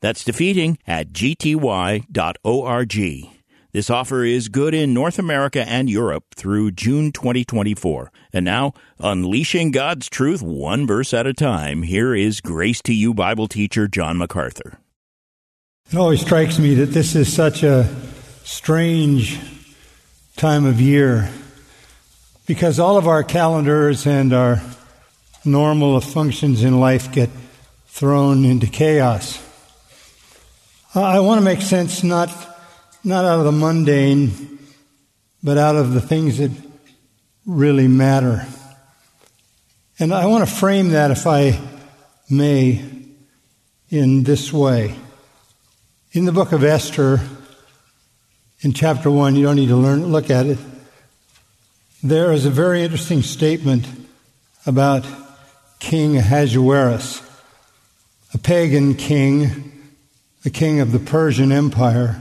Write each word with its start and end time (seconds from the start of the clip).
That's 0.00 0.24
defeating 0.24 0.78
at 0.86 1.12
gty.org. 1.12 2.06
This 3.72 3.88
offer 3.88 4.24
is 4.24 4.48
good 4.48 4.74
in 4.74 4.92
North 4.92 5.16
America 5.18 5.62
and 5.68 5.88
Europe 5.88 6.24
through 6.34 6.72
June 6.72 7.12
2024. 7.12 8.10
And 8.32 8.44
now, 8.44 8.72
unleashing 8.98 9.70
God's 9.70 10.08
truth 10.08 10.42
one 10.42 10.88
verse 10.88 11.14
at 11.14 11.28
a 11.28 11.32
time, 11.32 11.84
here 11.84 12.12
is 12.12 12.40
Grace 12.40 12.82
to 12.82 12.92
You 12.92 13.14
Bible 13.14 13.46
teacher 13.46 13.86
John 13.86 14.18
MacArthur. 14.18 14.80
It 15.92 15.96
always 15.96 16.20
strikes 16.20 16.58
me 16.58 16.74
that 16.74 16.86
this 16.86 17.14
is 17.14 17.32
such 17.32 17.62
a 17.62 17.88
strange 18.42 19.38
time 20.36 20.64
of 20.64 20.80
year 20.80 21.30
because 22.46 22.80
all 22.80 22.96
of 22.96 23.06
our 23.06 23.22
calendars 23.22 24.04
and 24.04 24.32
our 24.32 24.60
normal 25.44 26.00
functions 26.00 26.64
in 26.64 26.80
life 26.80 27.12
get 27.12 27.30
thrown 27.86 28.44
into 28.44 28.66
chaos. 28.66 29.40
I 30.92 31.20
want 31.20 31.38
to 31.38 31.44
make 31.44 31.62
sense 31.62 32.02
not, 32.02 32.30
not 33.04 33.24
out 33.24 33.38
of 33.38 33.44
the 33.44 33.52
mundane, 33.52 34.58
but 35.40 35.56
out 35.56 35.76
of 35.76 35.92
the 35.92 36.00
things 36.00 36.38
that 36.38 36.50
really 37.46 37.86
matter. 37.86 38.44
And 40.00 40.12
I 40.12 40.26
want 40.26 40.48
to 40.48 40.52
frame 40.52 40.88
that, 40.88 41.12
if 41.12 41.28
I 41.28 41.60
may, 42.28 42.84
in 43.88 44.24
this 44.24 44.52
way. 44.52 44.96
In 46.10 46.24
the 46.24 46.32
book 46.32 46.50
of 46.50 46.64
Esther, 46.64 47.20
in 48.62 48.72
chapter 48.72 49.12
1, 49.12 49.36
you 49.36 49.44
don't 49.44 49.54
need 49.54 49.68
to 49.68 49.76
learn, 49.76 50.08
look 50.08 50.28
at 50.28 50.46
it. 50.46 50.58
There 52.02 52.32
is 52.32 52.46
a 52.46 52.50
very 52.50 52.82
interesting 52.82 53.22
statement 53.22 53.86
about 54.66 55.06
King 55.78 56.16
Ahasuerus, 56.16 57.22
a 58.34 58.38
pagan 58.38 58.96
king 58.96 59.69
the 60.42 60.50
king 60.50 60.80
of 60.80 60.92
the 60.92 60.98
Persian 60.98 61.52
Empire, 61.52 62.20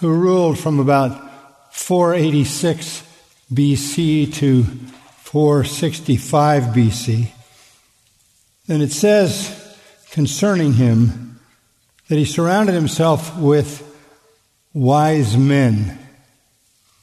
who 0.00 0.12
ruled 0.12 0.58
from 0.58 0.78
about 0.78 1.74
486 1.74 3.02
BC 3.52 4.32
to 4.34 4.64
465 4.64 6.62
BC. 6.64 7.28
And 8.68 8.82
it 8.82 8.92
says 8.92 9.76
concerning 10.10 10.74
him 10.74 11.40
that 12.08 12.16
he 12.16 12.24
surrounded 12.24 12.74
himself 12.74 13.36
with 13.38 13.82
wise 14.74 15.36
men. 15.36 15.98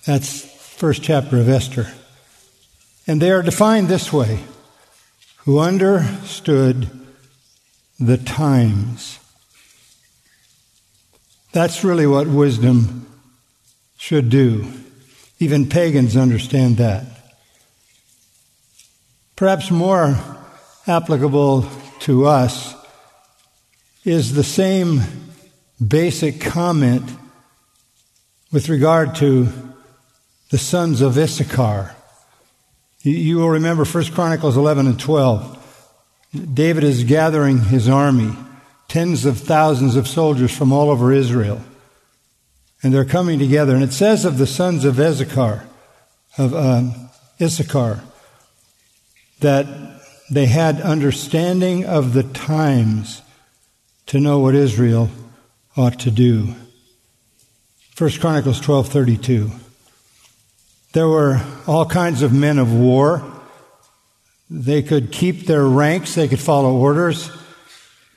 That's 0.05 0.41
first 0.43 1.03
chapter 1.03 1.37
of 1.37 1.49
Esther. 1.49 1.91
And 3.07 3.21
they 3.21 3.31
are 3.31 3.41
defined 3.41 3.87
this 3.87 4.13
way 4.13 4.39
who 5.39 5.59
understood 5.59 6.89
the 7.99 8.17
times 8.17 9.19
that's 11.53 11.83
really 11.83 12.07
what 12.07 12.27
wisdom 12.27 13.05
should 13.97 14.29
do. 14.29 14.65
Even 15.39 15.69
pagans 15.69 16.17
understand 16.17 16.77
that. 16.77 17.05
Perhaps 19.35 19.71
more 19.71 20.17
applicable 20.87 21.67
to 22.01 22.25
us 22.25 22.75
is 24.03 24.33
the 24.33 24.43
same 24.43 25.01
basic 25.85 26.41
comment 26.41 27.03
with 28.51 28.67
regard 28.67 29.15
to 29.15 29.47
the 30.49 30.57
sons 30.57 31.01
of 31.01 31.17
Issachar. 31.17 31.95
You 33.01 33.37
will 33.37 33.49
remember 33.49 33.85
1 33.85 34.05
Chronicles 34.05 34.57
11 34.57 34.87
and 34.87 34.99
12. 34.99 35.59
David 36.53 36.83
is 36.83 37.03
gathering 37.03 37.59
his 37.59 37.87
army 37.87 38.35
tens 38.93 39.25
of 39.25 39.39
thousands 39.39 39.95
of 39.95 40.07
soldiers 40.07 40.55
from 40.55 40.71
all 40.71 40.91
over 40.91 41.11
Israel. 41.11 41.59
And 42.83 42.93
they're 42.93 43.03
coming 43.03 43.39
together. 43.39 43.73
And 43.73 43.83
it 43.83 43.91
says 43.91 44.23
of 44.23 44.37
the 44.37 44.45
sons 44.45 44.85
of 44.85 44.99
Issachar, 44.99 45.65
of 46.37 46.53
um, 46.53 47.09
Issachar, 47.41 48.01
that 49.39 49.65
they 50.29 50.45
had 50.45 50.79
understanding 50.79 51.85
of 51.85 52.13
the 52.13 52.21
times 52.21 53.23
to 54.05 54.19
know 54.19 54.37
what 54.37 54.53
Israel 54.53 55.09
ought 55.75 55.99
to 56.01 56.11
do. 56.11 56.53
1 57.97 58.11
Chronicles 58.19 58.61
12:32. 58.61 59.49
There 60.91 61.07
were 61.07 61.41
all 61.65 61.87
kinds 61.87 62.21
of 62.21 62.31
men 62.31 62.59
of 62.59 62.71
war. 62.71 63.23
They 64.51 64.83
could 64.83 65.11
keep 65.11 65.47
their 65.47 65.65
ranks, 65.65 66.13
they 66.13 66.27
could 66.27 66.39
follow 66.39 66.77
orders. 66.77 67.31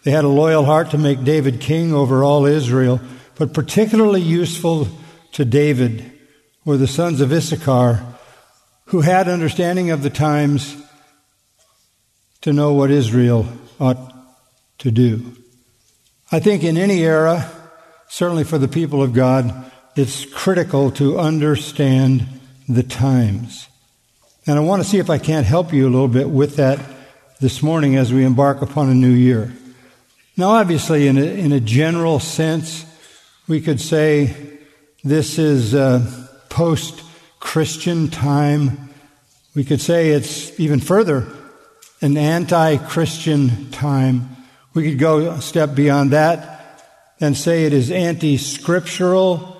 They 0.06 0.12
had 0.12 0.22
a 0.22 0.28
loyal 0.28 0.64
heart 0.64 0.92
to 0.92 0.98
make 0.98 1.24
David 1.24 1.60
king 1.60 1.92
over 1.92 2.22
all 2.22 2.46
Israel, 2.46 3.00
but 3.34 3.52
particularly 3.52 4.20
useful 4.20 4.86
to 5.32 5.44
David 5.44 6.12
were 6.64 6.76
the 6.76 6.86
sons 6.86 7.20
of 7.20 7.32
Issachar 7.32 8.06
who 8.84 9.00
had 9.00 9.26
understanding 9.26 9.90
of 9.90 10.04
the 10.04 10.10
times 10.10 10.76
to 12.42 12.52
know 12.52 12.72
what 12.72 12.92
Israel 12.92 13.48
ought 13.80 13.98
to 14.78 14.92
do. 14.92 15.36
I 16.30 16.38
think 16.38 16.62
in 16.62 16.76
any 16.76 17.02
era, 17.02 17.50
certainly 18.08 18.44
for 18.44 18.58
the 18.58 18.68
people 18.68 19.02
of 19.02 19.12
God, 19.12 19.72
it's 19.96 20.24
critical 20.24 20.92
to 20.92 21.18
understand 21.18 22.28
the 22.68 22.84
times. 22.84 23.66
And 24.46 24.56
I 24.56 24.62
want 24.62 24.84
to 24.84 24.88
see 24.88 24.98
if 24.98 25.10
I 25.10 25.18
can't 25.18 25.46
help 25.46 25.72
you 25.72 25.82
a 25.82 25.90
little 25.90 26.06
bit 26.06 26.30
with 26.30 26.54
that 26.58 26.78
this 27.40 27.60
morning 27.60 27.96
as 27.96 28.12
we 28.12 28.24
embark 28.24 28.62
upon 28.62 28.88
a 28.88 28.94
new 28.94 29.10
year. 29.10 29.52
Now, 30.38 30.50
obviously, 30.50 31.06
in 31.08 31.16
a, 31.16 31.24
in 31.24 31.52
a 31.52 31.60
general 31.60 32.20
sense, 32.20 32.84
we 33.48 33.62
could 33.62 33.80
say 33.80 34.34
this 35.02 35.38
is 35.38 35.74
post 36.50 37.02
Christian 37.40 38.08
time. 38.08 38.90
We 39.54 39.64
could 39.64 39.80
say 39.80 40.10
it's 40.10 40.58
even 40.60 40.80
further 40.80 41.26
an 42.02 42.18
anti 42.18 42.76
Christian 42.76 43.70
time. 43.70 44.36
We 44.74 44.90
could 44.90 44.98
go 44.98 45.30
a 45.30 45.40
step 45.40 45.74
beyond 45.74 46.10
that 46.10 46.82
and 47.18 47.34
say 47.34 47.64
it 47.64 47.72
is 47.72 47.90
anti 47.90 48.36
scriptural. 48.36 49.56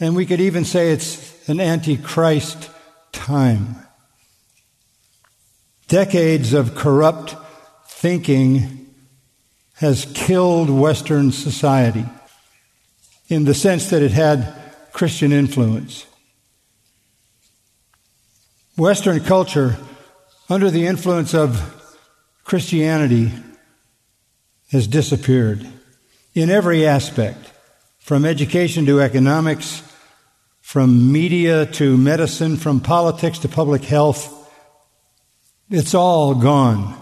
And 0.00 0.14
we 0.14 0.26
could 0.26 0.40
even 0.40 0.66
say 0.66 0.90
it's 0.90 1.48
an 1.48 1.60
anti 1.60 1.96
Christ 1.96 2.68
time. 3.12 3.76
Decades 5.88 6.52
of 6.52 6.74
corrupt 6.74 7.34
thinking 7.88 8.89
has 9.80 10.06
killed 10.12 10.68
Western 10.68 11.32
society 11.32 12.04
in 13.28 13.46
the 13.46 13.54
sense 13.54 13.88
that 13.88 14.02
it 14.02 14.10
had 14.10 14.54
Christian 14.92 15.32
influence. 15.32 16.04
Western 18.76 19.20
culture, 19.20 19.78
under 20.50 20.70
the 20.70 20.86
influence 20.86 21.32
of 21.32 21.94
Christianity, 22.44 23.32
has 24.70 24.86
disappeared 24.86 25.66
in 26.34 26.50
every 26.50 26.86
aspect, 26.86 27.50
from 28.00 28.26
education 28.26 28.84
to 28.84 29.00
economics, 29.00 29.82
from 30.60 31.10
media 31.10 31.64
to 31.64 31.96
medicine, 31.96 32.58
from 32.58 32.80
politics 32.80 33.38
to 33.38 33.48
public 33.48 33.82
health. 33.84 34.28
It's 35.70 35.94
all 35.94 36.34
gone. 36.34 36.99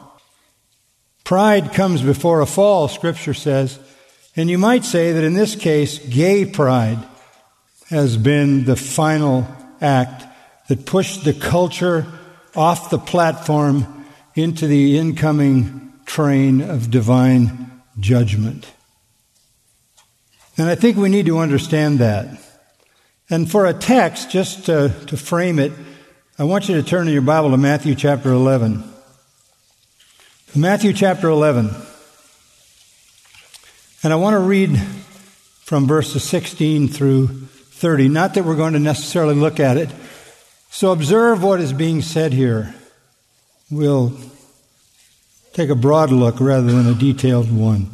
Pride 1.28 1.74
comes 1.74 2.00
before 2.00 2.40
a 2.40 2.46
fall, 2.46 2.88
Scripture 2.88 3.34
says. 3.34 3.78
And 4.34 4.48
you 4.48 4.56
might 4.56 4.82
say 4.82 5.12
that 5.12 5.24
in 5.24 5.34
this 5.34 5.56
case, 5.56 5.98
gay 5.98 6.46
pride 6.46 6.98
has 7.90 8.16
been 8.16 8.64
the 8.64 8.76
final 8.76 9.46
act 9.78 10.24
that 10.68 10.86
pushed 10.86 11.24
the 11.24 11.34
culture 11.34 12.06
off 12.56 12.88
the 12.88 12.98
platform 12.98 14.06
into 14.36 14.66
the 14.66 14.96
incoming 14.96 15.92
train 16.06 16.62
of 16.62 16.90
divine 16.90 17.82
judgment. 18.00 18.72
And 20.56 20.66
I 20.70 20.76
think 20.76 20.96
we 20.96 21.10
need 21.10 21.26
to 21.26 21.40
understand 21.40 21.98
that. 21.98 22.40
And 23.28 23.50
for 23.50 23.66
a 23.66 23.74
text, 23.74 24.30
just 24.30 24.64
to, 24.64 24.94
to 25.08 25.16
frame 25.18 25.58
it, 25.58 25.72
I 26.38 26.44
want 26.44 26.70
you 26.70 26.76
to 26.76 26.82
turn 26.82 27.06
in 27.06 27.12
your 27.12 27.20
Bible 27.20 27.50
to 27.50 27.58
Matthew 27.58 27.94
chapter 27.94 28.32
11. 28.32 28.94
Matthew 30.56 30.94
chapter 30.94 31.28
11. 31.28 31.70
And 34.02 34.12
I 34.12 34.16
want 34.16 34.32
to 34.32 34.40
read 34.40 34.80
from 35.60 35.86
verses 35.86 36.24
16 36.24 36.88
through 36.88 37.26
30. 37.26 38.08
Not 38.08 38.32
that 38.32 38.44
we're 38.44 38.56
going 38.56 38.72
to 38.72 38.78
necessarily 38.78 39.34
look 39.34 39.60
at 39.60 39.76
it. 39.76 39.90
So 40.70 40.90
observe 40.90 41.42
what 41.42 41.60
is 41.60 41.74
being 41.74 42.00
said 42.00 42.32
here. 42.32 42.74
We'll 43.70 44.18
take 45.52 45.68
a 45.68 45.74
broad 45.74 46.10
look 46.10 46.40
rather 46.40 46.72
than 46.72 46.86
a 46.86 46.94
detailed 46.94 47.54
one. 47.54 47.90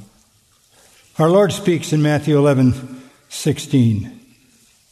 Our 1.18 1.28
Lord 1.28 1.52
speaks 1.52 1.92
in 1.92 2.02
Matthew 2.02 2.38
11, 2.38 3.02
16. 3.30 4.20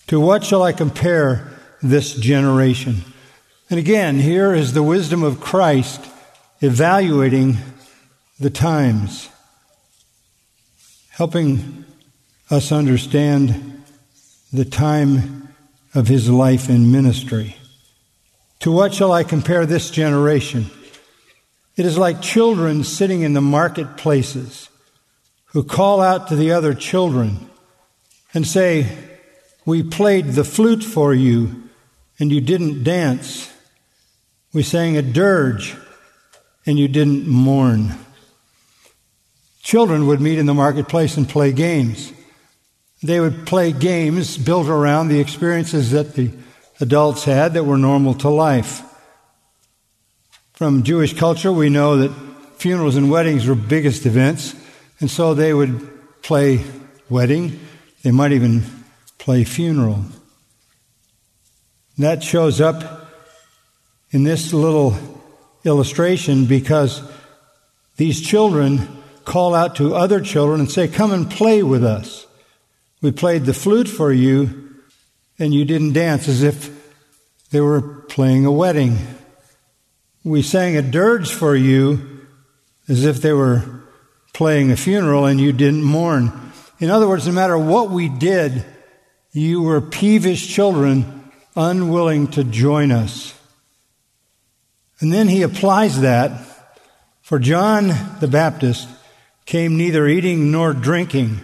To 0.09 0.19
what 0.19 0.45
shall 0.45 0.65
I 0.65 0.73
compare 0.73 1.53
this 1.81 2.15
generation? 2.15 3.03
And 3.71 3.79
again, 3.79 4.19
here 4.19 4.53
is 4.53 4.73
the 4.73 4.83
wisdom 4.83 5.23
of 5.23 5.41
Christ 5.41 6.09
evaluating 6.63 7.57
the 8.39 8.49
times, 8.51 9.29
helping 11.11 11.85
us 12.51 12.71
understand 12.71 13.83
the 14.53 14.65
time 14.65 15.49
of 15.93 16.07
his 16.07 16.31
life 16.31 16.69
and 16.69 16.93
ministry. 16.93 17.57
To 18.61 18.71
what 18.71 18.95
shall 18.95 19.11
I 19.11 19.25
compare 19.25 19.67
this 19.67 19.91
generation? 19.91 20.67
It 21.77 21.85
is 21.85 21.99
like 21.99 22.23
children 22.23 22.85
sitting 22.85 23.23
in 23.23 23.33
the 23.33 23.41
marketplaces 23.41 24.69
who 25.47 25.65
call 25.65 26.01
out 26.01 26.29
to 26.29 26.37
the 26.37 26.53
other 26.53 26.75
children 26.75 27.51
and 28.33 28.47
say, 28.47 28.87
We 29.67 29.83
played 29.83 30.27
the 30.29 30.45
flute 30.45 30.85
for 30.85 31.13
you 31.13 31.69
and 32.21 32.31
you 32.31 32.41
didn't 32.41 32.85
dance. 32.85 33.53
We 34.53 34.63
sang 34.63 34.97
a 34.97 35.03
dirge 35.03 35.77
and 36.67 36.79
you 36.79 36.89
didn't 36.89 37.27
mourn. 37.27 37.95
Children 39.63 40.07
would 40.07 40.21
meet 40.21 40.39
in 40.39 40.47
the 40.47 40.55
marketplace 40.55 41.17
and 41.17 41.29
play 41.29 41.53
games. 41.53 42.13
They 43.03 43.21
would 43.21 43.47
play 43.47 43.73
games 43.73 44.39
built 44.39 44.69
around 44.69 45.09
the 45.09 45.21
experiences 45.21 45.91
that 45.91 46.15
the 46.15 46.31
adults 46.81 47.25
had 47.25 47.55
that 47.55 47.65
were 47.65 47.79
normal 47.79 48.15
to 48.15 48.29
life. 48.29 48.83
From 50.53 50.83
Jewish 50.83 51.17
culture, 51.17 51.53
we 51.53 51.69
know 51.69 51.97
that 51.97 52.11
funerals 52.59 52.97
and 52.97 53.11
weddings 53.11 53.47
were 53.47 53.55
biggest 53.55 54.07
events, 54.07 54.55
and 55.01 55.11
so 55.11 55.35
they 55.35 55.53
would 55.53 56.23
play 56.23 56.65
wedding. 57.09 57.59
They 58.03 58.13
might 58.13 58.33
even 58.33 58.63
play 59.19 59.45
funeral. 59.45 60.05
That 61.99 62.23
shows 62.23 62.61
up 62.61 63.09
in 64.11 64.23
this 64.23 64.53
little 64.53 64.97
illustration 65.65 66.47
because 66.47 67.03
these 67.97 68.21
children 68.21 69.03
call 69.25 69.55
out 69.55 69.77
to 69.77 69.95
other 69.95 70.21
children 70.21 70.61
and 70.61 70.71
say, 70.71 70.89
Come 70.89 71.13
and 71.13 71.31
play 71.31 71.63
with 71.63 71.85
us. 71.85 72.27
We 73.01 73.13
played 73.13 73.45
the 73.45 73.55
flute 73.55 73.89
for 73.89 74.13
you, 74.13 74.77
and 75.39 75.53
you 75.53 75.65
didn't 75.65 75.93
dance 75.93 76.29
as 76.29 76.43
if 76.43 76.71
they 77.51 77.61
were 77.61 77.83
playing 77.83 78.47
a 78.47 78.53
wedding. 78.53 78.99
We 80.25 80.43
sang 80.43 80.77
a 80.77 80.83
dirge 80.83 81.33
for 81.33 81.57
you 81.57 82.27
as 82.89 83.05
if 83.05 83.21
they 83.21 83.33
were 83.33 83.83
playing 84.33 84.71
a 84.71 84.77
funeral 84.77 85.27
and 85.27 85.41
you 85.41 85.53
didn't 85.53 85.83
mourn. 85.83 86.53
In 86.79 86.91
other 86.91 87.09
words, 87.09 87.27
no 87.27 87.33
matter 87.33 87.59
what 87.59 87.91
we 87.91 88.09
did, 88.09 88.65
you 89.33 89.63
were 89.63 89.81
peevish 89.81 90.47
children 90.47 91.31
unwilling 91.55 92.29
to 92.29 92.45
join 92.45 92.91
us. 92.91 93.39
And 95.03 95.13
then 95.13 95.27
he 95.27 95.43
applies 95.43 96.01
that. 96.01 96.47
For 97.23 97.41
John 97.41 97.89
the 98.21 98.29
Baptist 98.29 98.89
came 99.47 99.77
neither 99.77 100.07
eating 100.07 100.53
nor 100.53 100.73
drinking. 100.73 101.41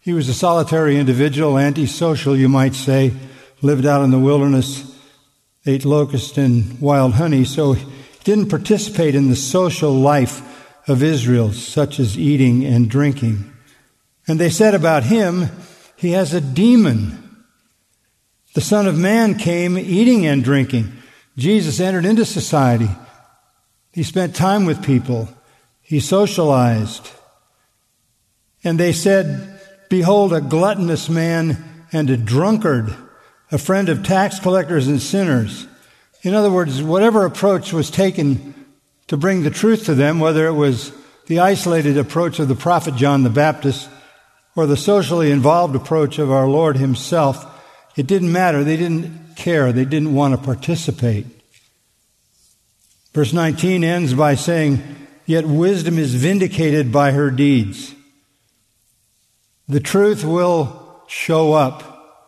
He 0.00 0.14
was 0.14 0.28
a 0.30 0.34
solitary 0.34 0.96
individual, 0.96 1.58
antisocial, 1.58 2.34
you 2.34 2.48
might 2.48 2.74
say, 2.74 3.12
lived 3.60 3.84
out 3.84 4.02
in 4.02 4.10
the 4.10 4.18
wilderness, 4.18 4.90
ate 5.66 5.84
locusts 5.84 6.38
and 6.38 6.80
wild 6.80 7.14
honey, 7.14 7.44
so 7.44 7.74
he 7.74 7.86
didn't 8.24 8.48
participate 8.48 9.14
in 9.14 9.28
the 9.28 9.36
social 9.36 9.92
life 9.92 10.40
of 10.88 11.02
Israel, 11.02 11.52
such 11.52 12.00
as 12.00 12.18
eating 12.18 12.64
and 12.64 12.88
drinking. 12.88 13.52
And 14.26 14.40
they 14.40 14.50
said 14.50 14.74
about 14.74 15.04
him, 15.04 15.50
he 15.96 16.12
has 16.12 16.32
a 16.32 16.40
demon. 16.40 17.44
The 18.54 18.62
Son 18.62 18.86
of 18.86 18.96
Man 18.96 19.36
came 19.36 19.76
eating 19.76 20.24
and 20.24 20.42
drinking. 20.42 20.90
Jesus 21.36 21.80
entered 21.80 22.04
into 22.04 22.24
society. 22.24 22.88
He 23.92 24.02
spent 24.02 24.34
time 24.34 24.66
with 24.66 24.84
people. 24.84 25.28
He 25.82 26.00
socialized. 26.00 27.10
And 28.62 28.78
they 28.78 28.92
said, 28.92 29.60
Behold, 29.88 30.32
a 30.32 30.40
gluttonous 30.40 31.08
man 31.08 31.62
and 31.92 32.10
a 32.10 32.16
drunkard, 32.16 32.94
a 33.52 33.58
friend 33.58 33.88
of 33.88 34.02
tax 34.02 34.40
collectors 34.40 34.88
and 34.88 35.00
sinners. 35.00 35.66
In 36.22 36.34
other 36.34 36.50
words, 36.50 36.82
whatever 36.82 37.24
approach 37.24 37.72
was 37.72 37.90
taken 37.90 38.54
to 39.08 39.16
bring 39.16 39.42
the 39.42 39.50
truth 39.50 39.84
to 39.84 39.94
them, 39.94 40.18
whether 40.18 40.46
it 40.46 40.54
was 40.54 40.92
the 41.26 41.40
isolated 41.40 41.98
approach 41.98 42.38
of 42.38 42.48
the 42.48 42.54
prophet 42.54 42.96
John 42.96 43.22
the 43.22 43.30
Baptist 43.30 43.88
or 44.56 44.66
the 44.66 44.76
socially 44.76 45.30
involved 45.30 45.76
approach 45.76 46.18
of 46.18 46.30
our 46.30 46.46
Lord 46.46 46.76
Himself, 46.76 47.44
it 47.96 48.06
didn't 48.06 48.32
matter. 48.32 48.64
They 48.64 48.76
didn't 48.76 49.23
care. 49.44 49.72
They 49.72 49.84
didn't 49.84 50.14
want 50.14 50.34
to 50.34 50.42
participate. 50.42 51.26
Verse 53.12 53.32
19 53.32 53.84
ends 53.84 54.14
by 54.14 54.34
saying, 54.34 54.82
Yet 55.26 55.46
wisdom 55.46 55.98
is 55.98 56.14
vindicated 56.14 56.90
by 56.90 57.12
her 57.12 57.30
deeds. 57.30 57.94
The 59.68 59.80
truth 59.80 60.24
will 60.24 61.02
show 61.06 61.52
up 61.52 62.26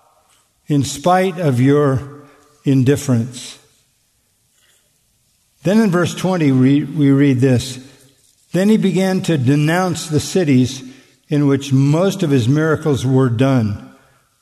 in 0.67 0.85
spite 0.85 1.39
of 1.39 1.61
your 1.61 2.25
indifference. 2.65 3.59
Then 5.63 5.81
in 5.81 5.91
verse 5.91 6.15
20, 6.15 6.53
we, 6.53 6.83
read 7.11 7.39
this 7.39 7.79
Then 8.53 8.69
he 8.69 8.77
began 8.77 9.23
to 9.23 9.39
denounce 9.39 10.09
the 10.09 10.21
cities 10.21 10.83
in 11.29 11.47
which 11.47 11.73
most 11.73 12.23
of 12.23 12.31
his 12.31 12.47
miracles 12.47 13.05
were 13.07 13.31
done 13.31 13.95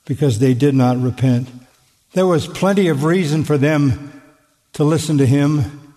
because 0.05 0.39
they 0.39 0.53
did 0.53 0.75
not 0.75 1.01
repent. 1.01 1.49
There 2.15 2.25
was 2.25 2.47
plenty 2.47 2.87
of 2.87 3.03
reason 3.03 3.43
for 3.43 3.57
them 3.57 4.21
to 4.71 4.85
listen 4.85 5.17
to 5.17 5.25
him, 5.25 5.93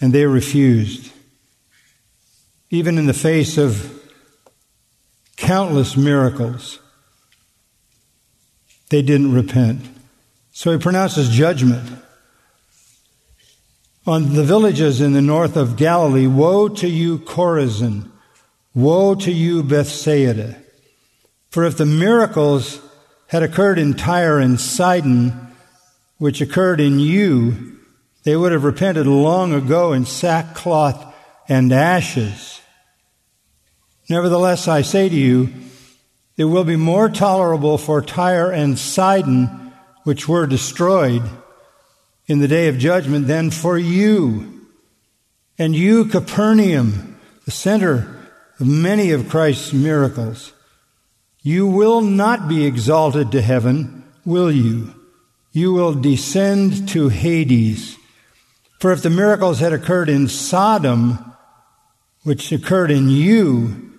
and 0.00 0.12
they 0.12 0.24
refused. 0.24 1.10
Even 2.70 2.96
in 2.96 3.06
the 3.06 3.12
face 3.12 3.58
of 3.58 4.00
countless 5.36 5.96
miracles, 5.96 6.78
they 8.90 9.02
didn't 9.02 9.34
repent. 9.34 9.80
So 10.52 10.70
he 10.70 10.78
pronounces 10.78 11.28
judgment 11.28 11.90
on 14.06 14.34
the 14.34 14.44
villages 14.44 15.00
in 15.00 15.12
the 15.12 15.20
north 15.20 15.56
of 15.56 15.76
Galilee. 15.76 16.28
Woe 16.28 16.68
to 16.68 16.86
you, 16.88 17.18
Chorazin! 17.18 18.08
Woe 18.74 19.16
to 19.16 19.32
you, 19.32 19.64
Bethsaida! 19.64 20.56
For 21.48 21.64
if 21.64 21.76
the 21.76 21.84
miracles 21.84 22.80
had 23.30 23.44
occurred 23.44 23.78
in 23.78 23.94
Tyre 23.94 24.40
and 24.40 24.60
Sidon, 24.60 25.54
which 26.18 26.40
occurred 26.40 26.80
in 26.80 26.98
you, 26.98 27.78
they 28.24 28.34
would 28.34 28.50
have 28.50 28.64
repented 28.64 29.06
long 29.06 29.52
ago 29.52 29.92
in 29.92 30.04
sackcloth 30.04 31.14
and 31.48 31.72
ashes. 31.72 32.60
Nevertheless, 34.08 34.66
I 34.66 34.82
say 34.82 35.08
to 35.08 35.14
you, 35.14 35.48
it 36.36 36.42
will 36.44 36.64
be 36.64 36.74
more 36.74 37.08
tolerable 37.08 37.78
for 37.78 38.02
Tyre 38.02 38.50
and 38.50 38.76
Sidon, 38.76 39.72
which 40.02 40.26
were 40.26 40.48
destroyed 40.48 41.22
in 42.26 42.40
the 42.40 42.48
day 42.48 42.66
of 42.66 42.78
judgment, 42.78 43.28
than 43.28 43.52
for 43.52 43.78
you. 43.78 44.66
And 45.56 45.76
you, 45.76 46.06
Capernaum, 46.06 47.20
the 47.44 47.52
center 47.52 48.28
of 48.58 48.66
many 48.66 49.12
of 49.12 49.28
Christ's 49.28 49.72
miracles. 49.72 50.52
You 51.42 51.66
will 51.66 52.00
not 52.02 52.48
be 52.48 52.66
exalted 52.66 53.32
to 53.32 53.40
heaven, 53.40 54.04
will 54.24 54.50
you? 54.50 54.94
You 55.52 55.72
will 55.72 55.94
descend 55.94 56.88
to 56.90 57.08
Hades. 57.08 57.96
For 58.78 58.92
if 58.92 59.02
the 59.02 59.10
miracles 59.10 59.60
had 59.60 59.72
occurred 59.72 60.08
in 60.08 60.28
Sodom, 60.28 61.34
which 62.22 62.52
occurred 62.52 62.90
in 62.90 63.08
you, 63.08 63.92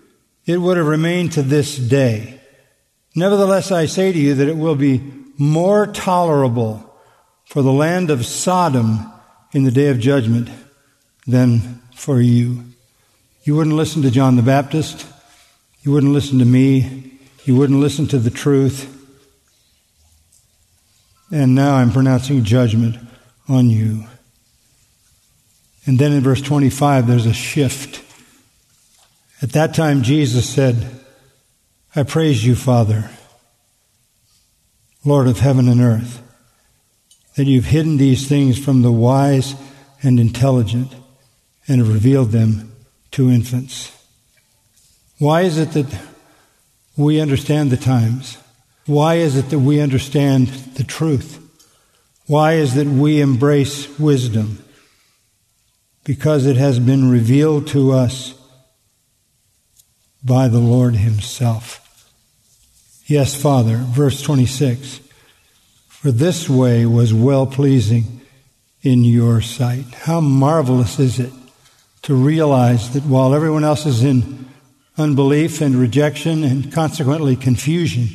it 0.46 0.58
would 0.58 0.78
have 0.78 0.88
remained 0.88 1.34
to 1.34 1.42
this 1.42 1.78
day. 1.78 2.40
Nevertheless, 3.16 3.72
I 3.72 3.86
say 3.88 4.12
to 4.12 4.18
you 4.18 4.36
that 4.36 4.48
it 4.48 4.58
will 4.58 4.76
be 4.76 5.02
more 5.38 5.88
tolerable 5.88 6.88
for 7.46 7.62
the 7.62 7.74
land 7.74 8.10
of 8.10 8.26
Sodom 8.26 9.12
in 9.52 9.64
the 9.64 9.72
day 9.72 9.90
of 9.90 10.00
judgment 10.00 10.50
than 11.28 11.82
for 11.96 12.22
you. 12.22 12.64
You 13.44 13.56
wouldn't 13.56 13.76
listen 13.76 14.04
to 14.04 14.12
John 14.12 14.36
the 14.36 14.42
Baptist. 14.42 15.06
You 15.82 15.92
wouldn't 15.92 16.14
listen 16.14 16.40
to 16.40 16.46
me. 16.46 17.11
You 17.44 17.56
wouldn't 17.56 17.80
listen 17.80 18.08
to 18.08 18.20
the 18.20 18.30
truth. 18.30 18.98
And 21.32 21.56
now 21.56 21.76
I'm 21.76 21.92
pronouncing 21.92 22.44
judgment 22.44 22.98
on 23.48 23.70
you. 23.70 24.06
And 25.86 25.98
then 25.98 26.12
in 26.12 26.22
verse 26.22 26.42
25, 26.42 27.08
there's 27.08 27.26
a 27.26 27.34
shift. 27.34 28.04
At 29.42 29.54
that 29.54 29.74
time, 29.74 30.04
Jesus 30.04 30.48
said, 30.48 30.86
I 31.96 32.04
praise 32.04 32.46
you, 32.46 32.56
Father, 32.56 33.10
Lord 35.04 35.28
of 35.28 35.40
heaven 35.40 35.68
and 35.68 35.82
earth, 35.82 36.22
that 37.36 37.46
you've 37.46 37.66
hidden 37.66 37.98
these 37.98 38.28
things 38.28 38.64
from 38.64 38.82
the 38.82 38.92
wise 38.92 39.56
and 40.04 40.20
intelligent 40.20 40.94
and 41.68 41.80
have 41.80 41.92
revealed 41.92 42.32
them 42.32 42.72
to 43.12 43.30
infants. 43.30 43.92
Why 45.18 45.42
is 45.42 45.58
it 45.58 45.72
that 45.72 46.11
we 47.02 47.20
understand 47.20 47.72
the 47.72 47.78
times? 47.78 48.38
Why 48.86 49.16
is 49.16 49.36
it 49.36 49.50
that 49.50 49.60
we 49.60 49.80
understand 49.80 50.48
the 50.48 50.84
truth? 50.84 51.40
Why 52.28 52.54
is 52.54 52.76
it 52.78 52.86
that 52.86 52.92
we 52.92 53.22
embrace 53.22 54.00
wisdom? 54.00 54.64
Because 56.04 56.46
it 56.46 56.56
has 56.56 56.80
been 56.80 57.10
revealed 57.10 57.68
to 57.68 57.92
us 57.92 58.34
by 60.24 60.48
the 60.48 60.60
Lord 60.60 60.96
Himself. 60.96 61.78
Yes, 63.06 63.40
Father, 63.40 63.78
verse 63.78 64.22
26. 64.22 65.02
For 65.88 66.12
this 66.12 66.50
way 66.50 66.86
was 66.86 67.14
well 67.14 67.46
pleasing 67.46 68.22
in 68.82 69.04
your 69.04 69.42
sight. 69.42 69.86
How 69.94 70.22
marvelous 70.22 71.00
is 71.00 71.20
it 71.20 71.32
to 72.04 72.16
realize 72.16 72.94
that 72.94 73.04
while 73.04 73.36
everyone 73.36 73.64
else 73.64 73.86
is 73.86 74.04
in 74.04 74.51
unbelief 75.02 75.60
and 75.60 75.76
rejection 75.76 76.44
and 76.44 76.72
consequently 76.72 77.36
confusion, 77.36 78.08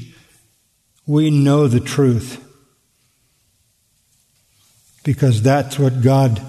we 1.06 1.30
know 1.30 1.68
the 1.68 1.80
truth. 1.80 2.42
Because 5.04 5.42
that's 5.42 5.78
what 5.78 6.02
God 6.02 6.40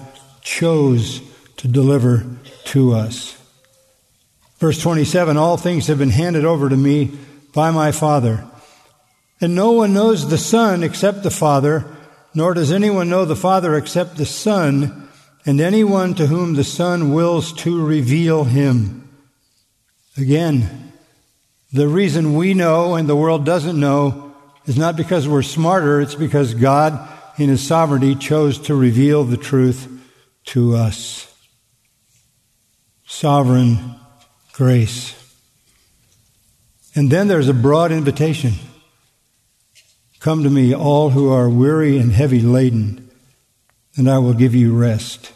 chose 0.42 1.20
to 1.58 1.68
deliver 1.68 2.24
to 2.66 2.94
us. 2.94 3.36
Verse 4.58 4.80
27 4.80 5.36
All 5.36 5.56
things 5.56 5.86
have 5.86 5.98
been 5.98 6.10
handed 6.10 6.44
over 6.44 6.68
to 6.68 6.76
me 6.76 7.12
by 7.54 7.70
my 7.70 7.92
Father. 7.92 8.44
And 9.40 9.54
no 9.54 9.72
one 9.72 9.92
knows 9.92 10.28
the 10.28 10.38
Son 10.38 10.82
except 10.82 11.22
the 11.22 11.30
Father, 11.30 11.84
nor 12.34 12.54
does 12.54 12.72
anyone 12.72 13.08
know 13.08 13.24
the 13.24 13.36
Father 13.36 13.76
except 13.76 14.16
the 14.16 14.26
Son, 14.26 15.08
and 15.46 15.60
anyone 15.60 16.14
to 16.14 16.26
whom 16.26 16.54
the 16.54 16.64
Son 16.64 17.12
wills 17.12 17.52
to 17.52 17.84
reveal 17.84 18.44
him. 18.44 19.07
Again, 20.18 20.92
the 21.72 21.86
reason 21.86 22.34
we 22.34 22.52
know 22.52 22.96
and 22.96 23.08
the 23.08 23.14
world 23.14 23.44
doesn't 23.46 23.78
know 23.78 24.34
is 24.66 24.76
not 24.76 24.96
because 24.96 25.28
we're 25.28 25.42
smarter, 25.42 26.00
it's 26.00 26.16
because 26.16 26.54
God, 26.54 27.08
in 27.38 27.48
His 27.48 27.64
sovereignty, 27.64 28.16
chose 28.16 28.58
to 28.62 28.74
reveal 28.74 29.22
the 29.22 29.36
truth 29.36 29.86
to 30.46 30.74
us. 30.74 31.32
Sovereign 33.06 33.94
grace. 34.52 35.14
And 36.96 37.10
then 37.10 37.28
there's 37.28 37.48
a 37.48 37.54
broad 37.54 37.92
invitation. 37.92 38.54
Come 40.18 40.42
to 40.42 40.50
me, 40.50 40.74
all 40.74 41.10
who 41.10 41.30
are 41.30 41.48
weary 41.48 41.96
and 41.96 42.10
heavy 42.10 42.40
laden, 42.40 43.08
and 43.96 44.10
I 44.10 44.18
will 44.18 44.34
give 44.34 44.54
you 44.54 44.76
rest. 44.76 45.32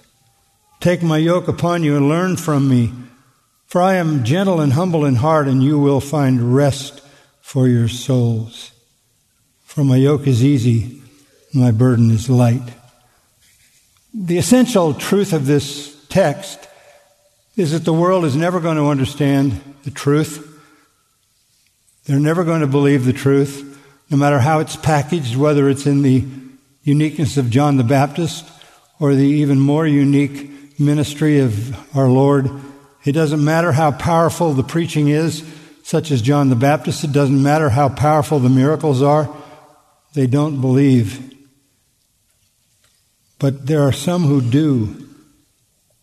Take 0.80 1.04
my 1.04 1.18
yoke 1.18 1.46
upon 1.46 1.84
you 1.84 1.96
and 1.96 2.08
learn 2.08 2.36
from 2.36 2.68
me, 2.68 2.92
for 3.72 3.80
I 3.80 3.94
am 3.94 4.22
gentle 4.22 4.60
and 4.60 4.74
humble 4.74 5.06
in 5.06 5.14
heart, 5.14 5.48
and 5.48 5.62
you 5.62 5.78
will 5.78 5.98
find 5.98 6.54
rest 6.54 7.00
for 7.40 7.66
your 7.66 7.88
souls. 7.88 8.70
For 9.64 9.82
my 9.82 9.96
yoke 9.96 10.26
is 10.26 10.44
easy, 10.44 11.00
my 11.54 11.70
burden 11.70 12.10
is 12.10 12.28
light. 12.28 12.74
The 14.12 14.36
essential 14.36 14.92
truth 14.92 15.32
of 15.32 15.46
this 15.46 16.04
text 16.10 16.68
is 17.56 17.72
that 17.72 17.86
the 17.86 17.94
world 17.94 18.26
is 18.26 18.36
never 18.36 18.60
going 18.60 18.76
to 18.76 18.88
understand 18.88 19.58
the 19.84 19.90
truth. 19.90 20.46
They're 22.04 22.20
never 22.20 22.44
going 22.44 22.60
to 22.60 22.66
believe 22.66 23.06
the 23.06 23.14
truth, 23.14 23.82
no 24.10 24.18
matter 24.18 24.40
how 24.40 24.58
it's 24.58 24.76
packaged, 24.76 25.34
whether 25.34 25.70
it's 25.70 25.86
in 25.86 26.02
the 26.02 26.26
uniqueness 26.82 27.38
of 27.38 27.48
John 27.48 27.78
the 27.78 27.84
Baptist 27.84 28.46
or 29.00 29.14
the 29.14 29.22
even 29.22 29.58
more 29.58 29.86
unique 29.86 30.78
ministry 30.78 31.38
of 31.38 31.96
our 31.96 32.10
Lord. 32.10 32.50
It 33.04 33.12
doesn't 33.12 33.44
matter 33.44 33.72
how 33.72 33.92
powerful 33.92 34.52
the 34.52 34.62
preaching 34.62 35.08
is, 35.08 35.44
such 35.82 36.10
as 36.10 36.22
John 36.22 36.48
the 36.48 36.56
Baptist. 36.56 37.04
It 37.04 37.12
doesn't 37.12 37.42
matter 37.42 37.70
how 37.70 37.88
powerful 37.88 38.38
the 38.38 38.48
miracles 38.48 39.02
are. 39.02 39.28
They 40.14 40.26
don't 40.26 40.60
believe. 40.60 41.34
But 43.38 43.66
there 43.66 43.82
are 43.82 43.92
some 43.92 44.22
who 44.22 44.40
do 44.40 45.08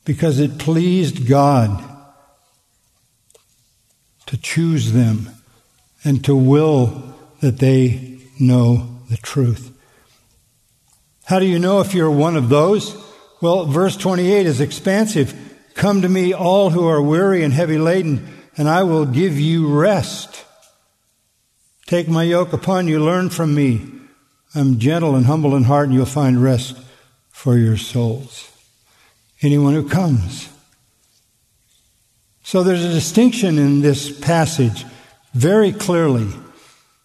because 0.04 0.40
it 0.40 0.58
pleased 0.58 1.28
God 1.28 1.84
to 4.26 4.38
choose 4.38 4.92
them 4.92 5.30
and 6.04 6.24
to 6.26 6.36
will 6.36 7.16
that 7.40 7.60
they 7.60 8.20
know 8.40 9.00
the 9.10 9.18
truth. 9.18 9.72
How 11.26 11.40
do 11.40 11.46
you 11.46 11.60
know 11.60 11.80
if 11.80 11.94
you're 11.94 12.12
one 12.12 12.36
of 12.36 12.50
those? 12.50 12.98
Well, 13.42 13.66
verse 13.66 13.96
28 13.96 14.46
is 14.46 14.62
expansive. 14.62 15.34
Come 15.80 16.02
to 16.02 16.10
me, 16.10 16.34
all 16.34 16.72
who 16.72 16.86
are 16.90 17.02
weary 17.02 17.42
and 17.42 17.54
heavy 17.54 17.78
laden, 17.78 18.28
and 18.58 18.68
I 18.68 18.84
will 18.84 19.06
give 19.06 19.40
you 19.40 19.80
rest. 19.80 20.44
Take 21.88 22.10
my 22.10 22.24
yoke 22.24 22.52
upon 22.52 22.90
you, 22.90 23.02
learn 23.02 23.30
from 23.30 23.56
me. 23.56 23.90
I'm 24.54 24.78
gentle 24.78 25.16
and 25.16 25.26
humble 25.26 25.56
in 25.56 25.64
heart, 25.64 25.86
and 25.86 25.94
you'll 25.94 26.06
find 26.06 26.44
rest 26.44 26.78
for 27.30 27.58
your 27.58 27.78
souls. 27.78 28.52
Anyone 29.42 29.74
who 29.74 29.88
comes. 29.88 30.50
So 32.44 32.62
there's 32.62 32.84
a 32.84 32.90
distinction 32.90 33.58
in 33.58 33.80
this 33.80 34.20
passage 34.20 34.84
very 35.34 35.72
clearly 35.72 36.28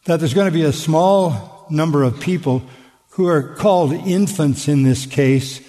that 0.07 0.19
there's 0.19 0.35
going 0.35 0.51
to 0.51 0.59
be 0.59 0.65
a 0.65 0.73
small 0.73 1.65
number 1.71 2.03
of 2.03 2.19
people 2.19 2.65
who 3.11 3.29
are 3.29 3.55
called 3.55 3.93
infants 3.93 4.67
in 4.67 4.83
this 4.83 5.07
case, 5.07 5.61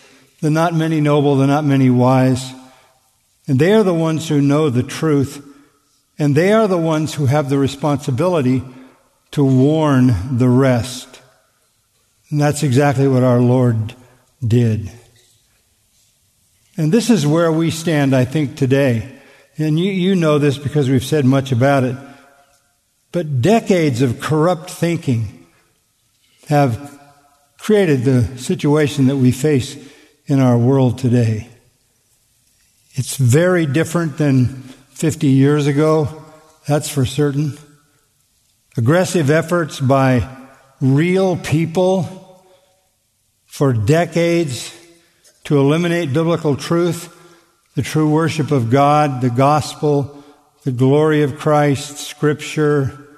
the 0.41 0.49
not 0.49 0.73
many 0.73 1.01
noble, 1.01 1.35
the 1.35 1.45
not 1.45 1.65
many 1.65 1.91
wise. 1.91 2.54
And 3.47 3.59
they 3.59 3.73
are 3.73 3.83
the 3.83 3.93
ones 3.93 4.27
who 4.27 4.41
know 4.41 4.69
the 4.69 4.83
truth, 4.83 5.45
and 6.17 6.35
they 6.35 6.51
are 6.51 6.67
the 6.67 6.77
ones 6.77 7.13
who 7.13 7.27
have 7.27 7.49
the 7.49 7.57
responsibility 7.57 8.63
to 9.31 9.43
warn 9.43 10.37
the 10.37 10.49
rest. 10.49 11.21
And 12.29 12.41
that's 12.41 12.63
exactly 12.63 13.07
what 13.07 13.23
our 13.23 13.39
Lord 13.39 13.93
did. 14.45 14.91
And 16.77 16.91
this 16.91 17.09
is 17.09 17.25
where 17.25 17.51
we 17.51 17.71
stand, 17.71 18.15
I 18.15 18.25
think, 18.25 18.55
today. 18.55 19.19
And 19.57 19.79
you, 19.79 19.91
you 19.91 20.15
know 20.15 20.39
this 20.39 20.57
because 20.57 20.89
we've 20.89 21.05
said 21.05 21.25
much 21.25 21.51
about 21.51 21.83
it. 21.83 21.95
But 23.11 23.41
decades 23.41 24.01
of 24.01 24.19
corrupt 24.19 24.69
thinking 24.69 25.47
have 26.47 26.99
created 27.57 28.03
the 28.03 28.37
situation 28.37 29.07
that 29.07 29.15
we 29.15 29.31
face 29.31 29.77
in 30.27 30.39
our 30.39 30.57
world 30.57 30.97
today. 30.97 31.47
It's 32.97 33.17
very 33.17 33.65
different 33.65 34.17
than 34.17 34.45
50 34.91 35.27
years 35.27 35.67
ago, 35.67 36.23
that's 36.65 36.87
for 36.87 37.05
certain. 37.05 37.57
Aggressive 38.77 39.29
efforts 39.29 39.81
by 39.81 40.29
real 40.79 41.35
people 41.35 42.41
for 43.45 43.73
decades 43.73 44.73
to 45.43 45.57
eliminate 45.57 46.13
biblical 46.13 46.55
truth, 46.55 47.13
the 47.75 47.81
true 47.81 48.09
worship 48.09 48.51
of 48.51 48.69
God, 48.69 49.19
the 49.19 49.29
gospel, 49.29 50.23
the 50.63 50.71
glory 50.71 51.21
of 51.23 51.37
Christ, 51.37 51.97
scripture, 51.97 53.17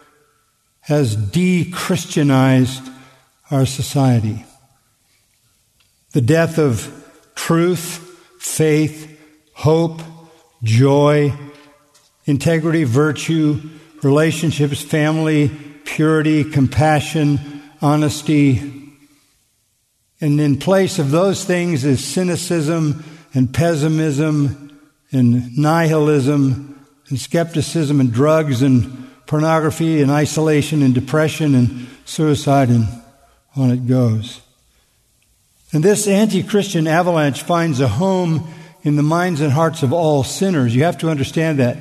has 0.82 1.16
de 1.16 1.70
Christianized 1.70 2.82
our 3.52 3.68
society. 3.68 4.44
The 6.14 6.22
death 6.22 6.58
of 6.58 6.92
truth, 7.36 8.00
faith, 8.40 9.17
hope, 9.58 10.02
joy, 10.62 11.34
integrity, 12.26 12.84
virtue, 12.84 13.60
relationships, 14.04 14.84
family, 14.84 15.50
purity, 15.84 16.44
compassion, 16.44 17.40
honesty. 17.82 18.94
And 20.22 20.40
in 20.40 20.60
place 20.60 21.00
of 21.00 21.10
those 21.10 21.44
things 21.44 21.86
is 21.86 22.06
cynicism 22.06 23.04
and 23.34 23.52
pessimism 23.52 24.80
and 25.12 25.58
nihilism 25.58 26.86
and 27.10 27.20
skepticism 27.20 28.00
and 28.00 28.14
drugs 28.14 28.62
and 28.62 29.10
pornography 29.26 30.04
and 30.04 30.12
isolation 30.12 30.84
and 30.84 30.94
depression 30.94 31.56
and 31.56 31.88
suicide, 32.06 32.70
and 32.70 32.88
on 33.56 33.72
it 33.72 33.88
goes. 33.88 34.40
And 35.74 35.84
this 35.84 36.08
anti 36.08 36.44
Christian 36.44 36.86
avalanche 36.86 37.42
finds 37.42 37.80
a 37.80 37.88
home 37.88 38.54
in 38.88 38.96
the 38.96 39.04
minds 39.04 39.42
and 39.42 39.52
hearts 39.52 39.84
of 39.84 39.92
all 39.92 40.24
sinners. 40.24 40.74
You 40.74 40.84
have 40.86 40.98
to 41.00 41.10
understand 41.10 41.60
that. 41.60 41.78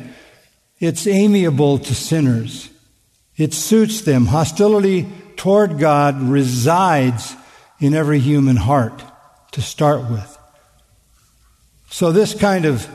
It's 0.80 1.06
amiable 1.06 1.78
to 1.78 1.94
sinners, 1.94 2.68
it 3.36 3.54
suits 3.54 4.00
them. 4.02 4.26
Hostility 4.26 5.06
toward 5.36 5.78
God 5.78 6.20
resides 6.20 7.36
in 7.78 7.94
every 7.94 8.18
human 8.18 8.56
heart 8.56 9.02
to 9.52 9.62
start 9.62 10.10
with. 10.10 10.36
So, 11.90 12.10
this 12.10 12.34
kind 12.34 12.64
of 12.64 12.88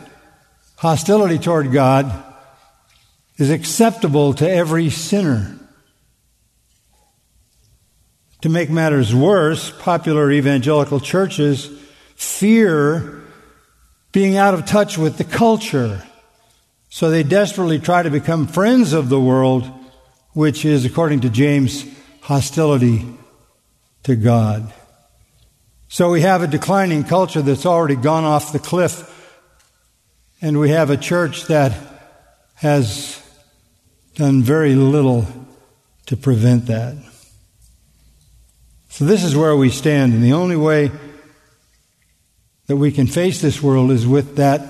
hostility 0.75 1.39
toward 1.39 1.71
God 1.71 2.11
is 3.37 3.49
acceptable 3.49 4.33
to 4.35 4.49
every 4.49 4.89
sinner. 4.89 5.57
To 8.41 8.49
make 8.49 8.69
matters 8.69 9.15
worse, 9.15 9.71
popular 9.71 10.29
evangelical 10.31 10.99
churches 10.99 11.69
fear 12.15 13.20
being 14.11 14.37
out 14.37 14.53
of 14.53 14.65
touch 14.65 14.97
with 14.97 15.17
the 15.17 15.23
culture. 15.23 16.03
So 16.89 17.09
they 17.09 17.23
desperately 17.23 17.79
try 17.79 18.03
to 18.03 18.09
become 18.09 18.47
friends 18.47 18.93
of 18.93 19.09
the 19.09 19.19
world, 19.19 19.69
which 20.33 20.65
is, 20.65 20.85
according 20.85 21.21
to 21.21 21.29
James, 21.29 21.85
hostility 22.21 23.05
to 24.03 24.15
God. 24.15 24.73
So 25.87 26.09
we 26.09 26.21
have 26.21 26.41
a 26.41 26.47
declining 26.47 27.03
culture 27.03 27.41
that's 27.41 27.65
already 27.65 27.95
gone 27.95 28.23
off 28.23 28.53
the 28.53 28.59
cliff, 28.59 29.07
and 30.41 30.59
we 30.59 30.69
have 30.69 30.89
a 30.89 30.97
church 30.97 31.45
that 31.45 31.77
has 32.55 33.21
done 34.15 34.41
very 34.41 34.75
little 34.75 35.25
to 36.07 36.17
prevent 36.17 36.67
that. 36.67 36.95
So 38.89 39.05
this 39.05 39.23
is 39.23 39.35
where 39.35 39.55
we 39.55 39.69
stand, 39.69 40.13
and 40.13 40.23
the 40.23 40.33
only 40.33 40.57
way 40.57 40.91
that 42.71 42.77
we 42.77 42.89
can 42.89 43.05
face 43.05 43.41
this 43.41 43.61
world 43.61 43.91
is 43.91 44.07
with 44.07 44.37
that 44.37 44.65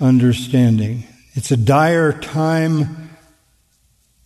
understanding. 0.00 1.04
It's 1.34 1.52
a 1.52 1.56
dire 1.56 2.12
time. 2.12 3.08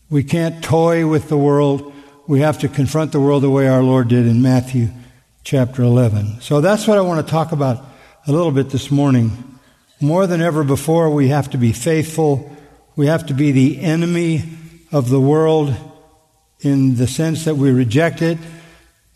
We 0.08 0.24
can't 0.24 0.64
toy 0.64 1.06
with 1.06 1.28
the 1.28 1.36
world. 1.36 1.92
We 2.26 2.40
have 2.40 2.60
to 2.60 2.68
confront 2.68 3.12
the 3.12 3.20
world 3.20 3.42
the 3.42 3.50
way 3.50 3.68
our 3.68 3.82
Lord 3.82 4.08
did 4.08 4.26
in 4.26 4.40
Matthew 4.40 4.88
chapter 5.44 5.82
11. 5.82 6.40
So 6.40 6.62
that's 6.62 6.86
what 6.86 6.96
I 6.96 7.02
want 7.02 7.26
to 7.26 7.30
talk 7.30 7.52
about 7.52 7.84
a 8.26 8.32
little 8.32 8.52
bit 8.52 8.70
this 8.70 8.90
morning. 8.90 9.60
More 10.00 10.26
than 10.26 10.40
ever 10.40 10.64
before, 10.64 11.10
we 11.10 11.28
have 11.28 11.50
to 11.50 11.58
be 11.58 11.72
faithful. 11.72 12.50
We 12.96 13.08
have 13.08 13.26
to 13.26 13.34
be 13.34 13.52
the 13.52 13.82
enemy 13.82 14.44
of 14.92 15.10
the 15.10 15.20
world 15.20 15.74
in 16.60 16.96
the 16.96 17.06
sense 17.06 17.44
that 17.44 17.56
we 17.56 17.70
reject 17.70 18.22
it. 18.22 18.38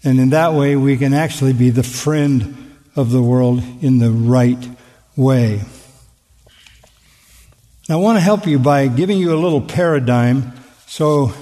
And 0.05 0.21
in 0.21 0.29
that 0.29 0.53
way, 0.53 0.77
we 0.77 0.99
can 0.99 1.15
actually 1.15 1.55
be 1.55 1.71
the 1.71 1.83
friend 1.83 2.64
of 2.97 3.11
the 3.11 3.23
world 3.23 3.63
in 3.81 3.99
the 3.99 4.11
right 4.11 4.69
way. 5.17 5.63
I 7.89 7.97
want 7.97 8.17
to 8.17 8.21
help 8.21 8.47
you 8.47 8.59
by 8.59 8.89
giving 8.89 9.19
you 9.19 9.35
a 9.35 9.37
little 9.37 9.61
paradigm. 9.61 10.53
So, 10.87 11.33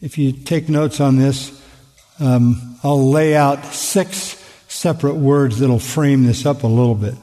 if 0.00 0.18
you 0.18 0.32
take 0.32 0.68
notes 0.68 1.00
on 1.00 1.16
this, 1.16 1.62
um, 2.18 2.78
I'll 2.82 3.10
lay 3.10 3.36
out 3.36 3.64
six 3.66 4.36
separate 4.66 5.14
words 5.14 5.60
that'll 5.60 5.78
frame 5.78 6.24
this 6.24 6.44
up 6.44 6.62
a 6.64 6.66
little 6.66 6.94
bit. 6.94 7.14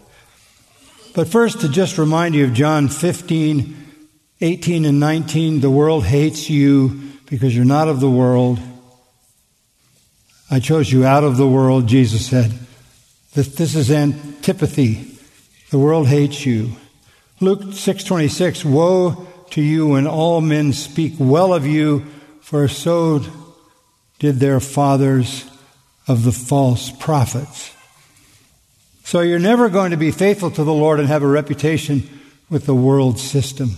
But 1.14 1.28
first, 1.28 1.62
to 1.62 1.70
just 1.70 1.98
remind 1.98 2.36
you 2.36 2.46
of 2.46 2.54
John 2.54 2.88
15, 2.88 3.76
18, 4.42 4.86
and 4.86 5.00
19, 5.00 5.62
the 5.62 5.70
world 5.70 6.06
hates 6.06 6.50
you 6.50 7.02
because 7.26 7.56
you're 7.56 7.66
not 7.66 7.88
of 7.88 8.00
the 8.00 8.10
world. 8.10 8.60
I 10.52 10.60
chose 10.60 10.92
you 10.92 11.06
out 11.06 11.24
of 11.24 11.38
the 11.38 11.48
world, 11.48 11.88
Jesus 11.88 12.26
said. 12.26 12.52
This, 13.36 13.50
this 13.50 13.76
is 13.76 13.92
antipathy. 13.92 15.12
The 15.70 15.78
world 15.78 16.08
hates 16.08 16.46
you. 16.46 16.72
Luke 17.42 17.64
6:26 17.64 18.64
Woe 18.64 19.28
to 19.52 19.62
you 19.62 19.88
when 19.88 20.08
all 20.08 20.40
men 20.40 20.72
speak 20.72 21.16
well 21.20 21.54
of 21.54 21.68
you 21.68 22.06
for 22.40 22.70
so 22.70 23.22
did 24.20 24.40
their 24.40 24.62
fathers 24.62 25.44
of 26.08 26.24
the 26.24 26.32
false 26.32 26.92
prophets. 26.92 27.72
So 29.04 29.20
you're 29.20 29.38
never 29.38 29.68
going 29.68 29.92
to 29.92 29.98
be 29.98 30.12
faithful 30.12 30.52
to 30.52 30.64
the 30.64 30.74
Lord 30.74 31.02
and 31.02 31.10
have 31.10 31.22
a 31.22 31.28
reputation 31.28 32.08
with 32.50 32.66
the 32.66 32.74
world 32.74 33.20
system. 33.20 33.72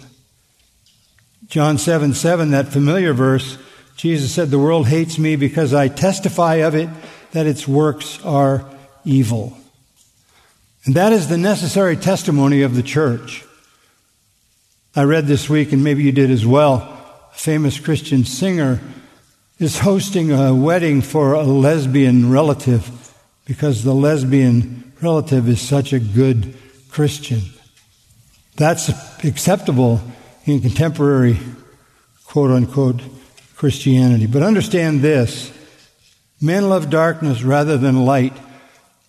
John 1.48 1.80
7 1.80 2.14
7, 2.14 2.52
that 2.52 2.68
familiar 2.68 3.12
verse, 3.12 3.58
Jesus 3.96 4.32
said, 4.32 4.52
The 4.52 4.60
world 4.60 4.88
hates 4.88 5.18
me 5.18 5.36
because 5.36 5.74
I 5.74 5.88
testify 5.88 6.56
of 6.58 6.76
it 6.76 6.90
that 7.32 7.48
its 7.48 7.68
works 7.68 8.24
are 8.24 8.64
evil. 9.08 9.58
And 10.86 10.96
that 10.96 11.14
is 11.14 11.28
the 11.28 11.38
necessary 11.38 11.98
testimony 11.98 12.62
of 12.62 12.76
the 12.76 12.84
church. 12.84 13.44
I 14.96 15.04
read 15.04 15.28
this 15.28 15.50
week, 15.50 15.72
and 15.72 15.84
maybe 15.84 16.04
you 16.04 16.12
did 16.12 16.32
as 16.32 16.46
well, 16.46 16.76
a 17.32 17.38
famous 17.38 17.80
Christian 17.80 18.26
singer 18.26 18.80
is 19.60 19.80
hosting 19.80 20.32
a 20.32 20.54
wedding 20.54 21.02
for 21.02 21.34
a 21.34 21.44
lesbian 21.44 22.30
relative 22.30 23.14
because 23.46 23.84
the 23.84 23.94
lesbian 23.94 24.92
relative 25.02 25.48
is 25.48 25.62
such 25.62 25.94
a 25.94 26.00
good 26.00 26.56
Christian. 26.90 27.42
That's 28.56 28.90
acceptable 29.24 30.02
in 30.46 30.62
contemporary 30.62 31.38
quote 32.26 32.52
unquote 32.52 33.02
Christianity. 33.56 34.28
But 34.28 34.44
understand 34.44 35.02
this 35.02 35.52
men 36.42 36.70
love 36.70 36.90
darkness 36.90 37.44
rather 37.44 37.78
than 37.78 38.06
light. 38.06 38.34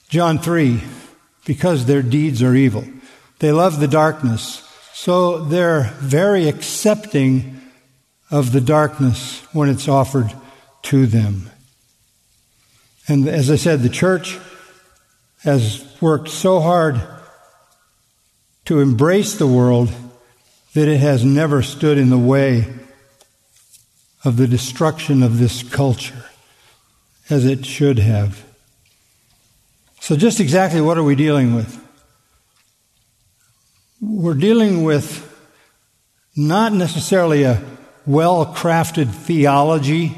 John 0.08 0.38
3, 0.38 0.82
because 1.44 1.86
their 1.86 2.02
deeds 2.02 2.42
are 2.42 2.54
evil. 2.54 2.84
They 3.38 3.52
love 3.52 3.78
the 3.78 3.88
darkness 3.88 4.64
so 4.98 5.38
they're 5.38 5.94
very 6.00 6.48
accepting 6.48 7.60
of 8.32 8.50
the 8.50 8.60
darkness 8.60 9.40
when 9.52 9.68
it's 9.68 9.86
offered 9.86 10.34
to 10.82 11.06
them. 11.06 11.48
And 13.06 13.28
as 13.28 13.48
I 13.48 13.54
said, 13.54 13.82
the 13.82 13.88
church 13.88 14.36
has 15.44 15.86
worked 16.00 16.30
so 16.30 16.58
hard 16.58 17.00
to 18.64 18.80
embrace 18.80 19.36
the 19.36 19.46
world 19.46 19.92
that 20.74 20.88
it 20.88 20.98
has 20.98 21.24
never 21.24 21.62
stood 21.62 21.96
in 21.96 22.10
the 22.10 22.18
way 22.18 22.66
of 24.24 24.36
the 24.36 24.48
destruction 24.48 25.22
of 25.22 25.38
this 25.38 25.62
culture 25.62 26.24
as 27.30 27.44
it 27.46 27.64
should 27.64 28.00
have. 28.00 28.44
So, 30.08 30.16
just 30.16 30.40
exactly 30.40 30.80
what 30.80 30.96
are 30.96 31.02
we 31.02 31.14
dealing 31.14 31.54
with? 31.54 31.84
we're 34.00 34.32
dealing 34.32 34.82
with 34.82 35.22
not 36.34 36.72
necessarily 36.72 37.42
a 37.42 37.62
well 38.06 38.46
crafted 38.46 39.10
theology, 39.12 40.16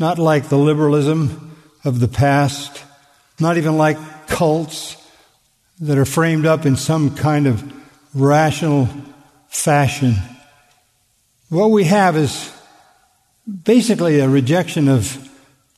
not 0.00 0.18
like 0.18 0.48
the 0.48 0.58
liberalism 0.58 1.56
of 1.84 2.00
the 2.00 2.08
past, 2.08 2.82
not 3.38 3.56
even 3.56 3.78
like 3.78 3.98
cults 4.26 4.96
that 5.78 5.96
are 5.96 6.04
framed 6.04 6.44
up 6.44 6.66
in 6.66 6.74
some 6.74 7.14
kind 7.14 7.46
of 7.46 7.62
rational 8.12 8.88
fashion. 9.46 10.16
What 11.50 11.70
we 11.70 11.84
have 11.84 12.16
is 12.16 12.52
basically 13.62 14.18
a 14.18 14.28
rejection 14.28 14.88
of 14.88 15.30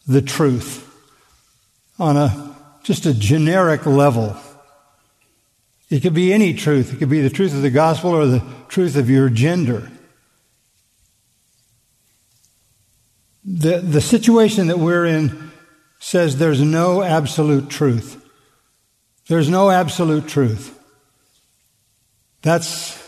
the 0.07 0.23
truth 0.23 0.89
on 1.99 2.17
a 2.17 2.52
just 2.83 3.07
a 3.07 3.15
generic 3.15 3.87
level. 3.87 4.37
It 5.91 6.01
could 6.01 6.15
be 6.15 6.33
any 6.33 6.55
truth. 6.55 6.93
It 6.93 6.97
could 6.97 7.11
be 7.11 7.21
the 7.21 7.31
truth 7.31 7.55
of 7.55 7.63
the 7.63 7.71
gospel 7.71 8.11
or 8.11 8.27
the 8.27 8.43
truth 8.69 8.97
of 8.97 9.11
your 9.11 9.29
gender. 9.29 9.91
The, 13.45 13.79
the 13.81 14.01
situation 14.01 14.69
that 14.69 14.79
we're 14.79 15.05
in 15.05 15.51
says 15.99 16.39
there's 16.39 16.63
no 16.63 17.03
absolute 17.03 17.69
truth. 17.69 18.25
There's 19.29 19.49
no 19.49 19.71
absolute 19.71 20.29
truth. 20.29 20.79
That's, 22.43 22.99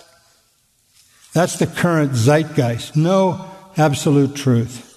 that's 1.32 1.58
the 1.58 1.66
current 1.66 2.12
zeitgeist. 2.12 2.96
No 2.96 3.50
absolute 3.76 4.36
truth. 4.36 4.93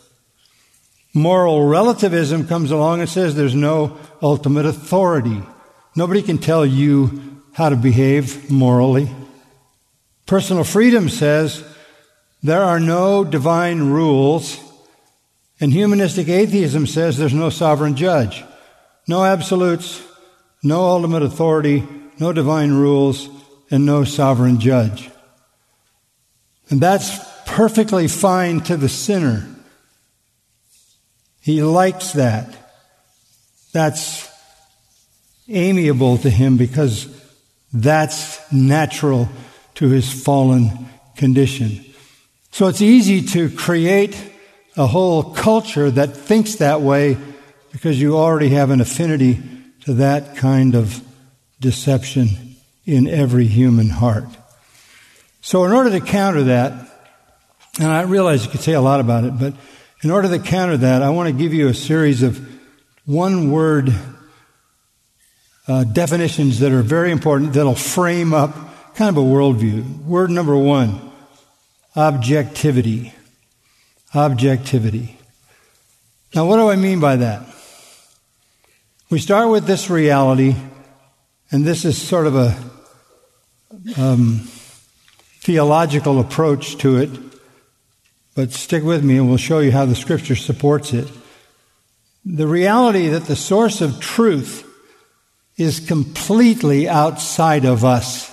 Moral 1.17 1.63
relativism 1.63 2.47
comes 2.47 2.69
along 2.69 2.99
and 2.99 3.09
says 3.09 3.33
there's 3.33 3.55
no 3.55 3.97
ultimate 4.21 4.67
authority. 4.67 5.41
Nobody 5.95 6.21
can 6.21 6.37
tell 6.37 6.63
you 6.63 7.41
how 7.53 7.69
to 7.69 7.75
behave 7.75 8.51
morally. 8.51 9.09
Personal 10.27 10.63
freedom 10.63 11.09
says 11.09 11.63
there 12.43 12.61
are 12.61 12.79
no 12.79 13.23
divine 13.23 13.89
rules, 13.89 14.59
and 15.59 15.73
humanistic 15.73 16.29
atheism 16.29 16.85
says 16.85 17.17
there's 17.17 17.33
no 17.33 17.49
sovereign 17.49 17.95
judge, 17.95 18.43
no 19.07 19.25
absolutes, 19.25 20.03
no 20.61 20.81
ultimate 20.85 21.23
authority, 21.23 21.83
no 22.19 22.31
divine 22.31 22.73
rules, 22.73 23.27
and 23.71 23.87
no 23.87 24.03
sovereign 24.03 24.59
judge. 24.59 25.09
And 26.69 26.79
that's 26.79 27.17
perfectly 27.47 28.07
fine 28.07 28.59
to 28.61 28.77
the 28.77 28.89
sinner. 28.89 29.47
He 31.47 31.63
likes 31.63 32.11
that. 32.11 32.53
That's 33.71 34.29
amiable 35.47 36.17
to 36.17 36.29
him 36.29 36.57
because 36.57 37.07
that's 37.71 38.51
natural 38.51 39.29
to 39.75 39.87
his 39.87 40.11
fallen 40.11 40.89
condition. 41.15 41.85
So 42.51 42.67
it's 42.67 42.81
easy 42.81 43.21
to 43.27 43.49
create 43.49 44.21
a 44.75 44.87
whole 44.87 45.23
culture 45.23 45.89
that 45.89 46.17
thinks 46.17 46.55
that 46.55 46.81
way 46.81 47.17
because 47.71 48.01
you 48.01 48.17
already 48.17 48.49
have 48.49 48.69
an 48.69 48.81
affinity 48.81 49.41
to 49.85 49.93
that 49.93 50.35
kind 50.35 50.75
of 50.75 51.01
deception 51.61 52.57
in 52.85 53.07
every 53.07 53.47
human 53.47 53.87
heart. 53.87 54.27
So, 55.39 55.63
in 55.63 55.71
order 55.71 55.91
to 55.91 56.01
counter 56.01 56.43
that, 56.43 56.73
And 57.79 57.87
I 57.87 58.01
realize 58.01 58.43
you 58.43 58.51
could 58.51 58.59
say 58.59 58.73
a 58.73 58.81
lot 58.81 58.99
about 58.99 59.23
it, 59.23 59.39
but 59.39 59.53
in 60.03 60.11
order 60.11 60.29
to 60.29 60.39
counter 60.39 60.77
that, 60.77 61.01
I 61.01 61.09
want 61.09 61.27
to 61.27 61.33
give 61.33 61.53
you 61.53 61.67
a 61.67 61.73
series 61.73 62.21
of 62.21 62.39
one 63.05 63.51
word 63.51 63.93
uh, 65.67 65.83
definitions 65.85 66.59
that 66.59 66.71
are 66.71 66.81
very 66.81 67.11
important 67.11 67.53
that'll 67.53 67.75
frame 67.75 68.33
up 68.33 68.55
kind 68.95 69.09
of 69.09 69.17
a 69.17 69.25
worldview. 69.25 70.03
Word 70.05 70.29
number 70.29 70.55
one 70.55 71.01
objectivity. 71.95 73.13
Objectivity. 74.13 75.17
Now, 76.35 76.45
what 76.45 76.57
do 76.57 76.69
I 76.69 76.75
mean 76.75 76.99
by 76.99 77.17
that? 77.17 77.43
We 79.09 79.19
start 79.19 79.49
with 79.49 79.65
this 79.65 79.89
reality, 79.89 80.55
and 81.51 81.65
this 81.65 81.85
is 81.85 81.99
sort 81.99 82.27
of 82.27 82.35
a 82.35 82.57
um, 83.97 84.47
theological 85.41 86.19
approach 86.19 86.77
to 86.79 86.97
it, 86.97 87.09
but 88.37 88.51
stick 88.51 88.83
with 88.83 89.03
me 89.03 89.17
and 89.17 89.27
we'll 89.27 89.35
show 89.35 89.57
you 89.57 89.71
how 89.71 89.83
the 89.83 89.95
scripture 89.95 90.35
supports 90.35 90.93
it. 90.93 91.07
The 92.23 92.45
reality 92.45 93.07
that 93.07 93.25
the 93.25 93.35
source 93.35 93.81
of 93.81 93.99
truth 93.99 94.63
is 95.57 95.79
completely 95.79 96.87
outside 96.87 97.65
of 97.65 97.83
us. 97.83 98.31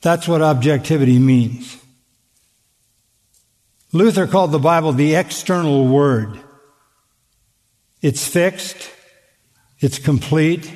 That's 0.00 0.26
what 0.26 0.42
objectivity 0.42 1.20
means. 1.20 1.80
Luther 3.92 4.26
called 4.26 4.50
the 4.50 4.58
Bible 4.58 4.90
the 4.90 5.14
external 5.14 5.86
word. 5.86 6.40
It's 8.00 8.26
fixed, 8.26 8.90
it's 9.78 10.00
complete, 10.00 10.72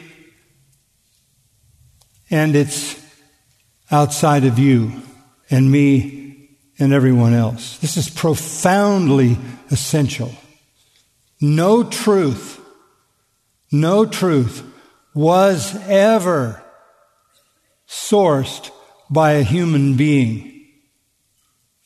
and 2.31 2.55
it's 2.55 3.05
outside 3.91 4.45
of 4.45 4.61
you 4.61 4.93
and 5.51 5.73
me 5.73 6.26
and 6.79 6.93
everyone 6.93 7.33
else. 7.33 7.79
This 7.79 7.97
is 7.97 8.09
profoundly 8.09 9.39
essential. 9.71 10.33
No 11.41 11.85
truth, 11.85 12.61
no 13.71 14.07
truth 14.07 14.63
was 15.15 15.77
ever 15.87 16.63
sourced 17.89 18.71
by 19.11 19.33
a 19.33 19.43
human 19.43 19.97
being. 19.97 20.53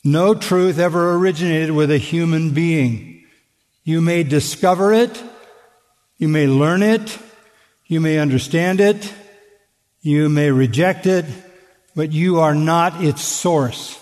No 0.03 0.33
truth 0.33 0.79
ever 0.79 1.13
originated 1.13 1.71
with 1.71 1.91
a 1.91 1.97
human 1.97 2.51
being. 2.51 3.23
You 3.83 4.01
may 4.01 4.23
discover 4.23 4.93
it, 4.93 5.21
you 6.17 6.27
may 6.27 6.47
learn 6.47 6.81
it, 6.81 7.17
you 7.87 7.99
may 7.99 8.19
understand 8.19 8.79
it, 8.79 9.13
you 10.01 10.29
may 10.29 10.49
reject 10.49 11.05
it, 11.05 11.25
but 11.95 12.11
you 12.11 12.39
are 12.39 12.55
not 12.55 13.03
its 13.03 13.21
source. 13.21 14.00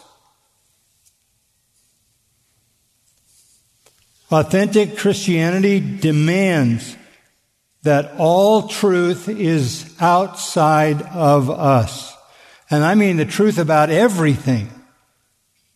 Authentic 4.31 4.97
Christianity 4.97 5.79
demands 5.79 6.95
that 7.83 8.13
all 8.17 8.67
truth 8.67 9.27
is 9.27 9.95
outside 9.99 11.01
of 11.01 11.49
us. 11.49 12.15
And 12.69 12.83
I 12.83 12.95
mean 12.95 13.17
the 13.17 13.25
truth 13.25 13.57
about 13.57 13.89
everything. 13.89 14.69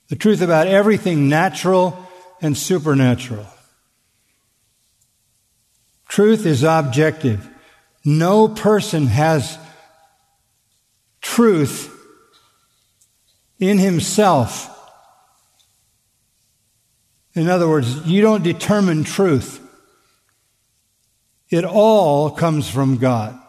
The 0.10 0.16
truth 0.16 0.42
about 0.42 0.68
everything 0.68 1.30
natural 1.30 1.98
and 2.42 2.56
supernatural. 2.56 3.48
Truth 6.08 6.46
is 6.46 6.64
objective. 6.64 7.50
No 8.06 8.48
person 8.48 9.08
has 9.08 9.58
truth 11.22 11.90
in 13.60 13.80
himself. 13.80 14.70
In 17.36 17.50
other 17.50 17.68
words, 17.68 18.06
you 18.06 18.22
don't 18.22 18.44
determine 18.44 19.04
truth. 19.04 19.60
It 21.50 21.66
all 21.66 22.30
comes 22.30 22.70
from 22.70 22.98
God. 22.98 23.40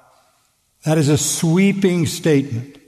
That 0.85 0.99
is 0.99 1.09
a 1.09 1.19
sweeping 1.19 2.07
statement. 2.07 2.79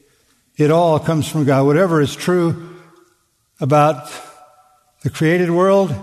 It 0.57 0.71
all 0.71 0.99
comes 0.99 1.29
from 1.29 1.45
God. 1.45 1.67
Whatever 1.67 2.01
is 2.01 2.15
true 2.15 2.77
about 3.61 4.11
the 5.03 5.11
created 5.11 5.51
world 5.51 5.95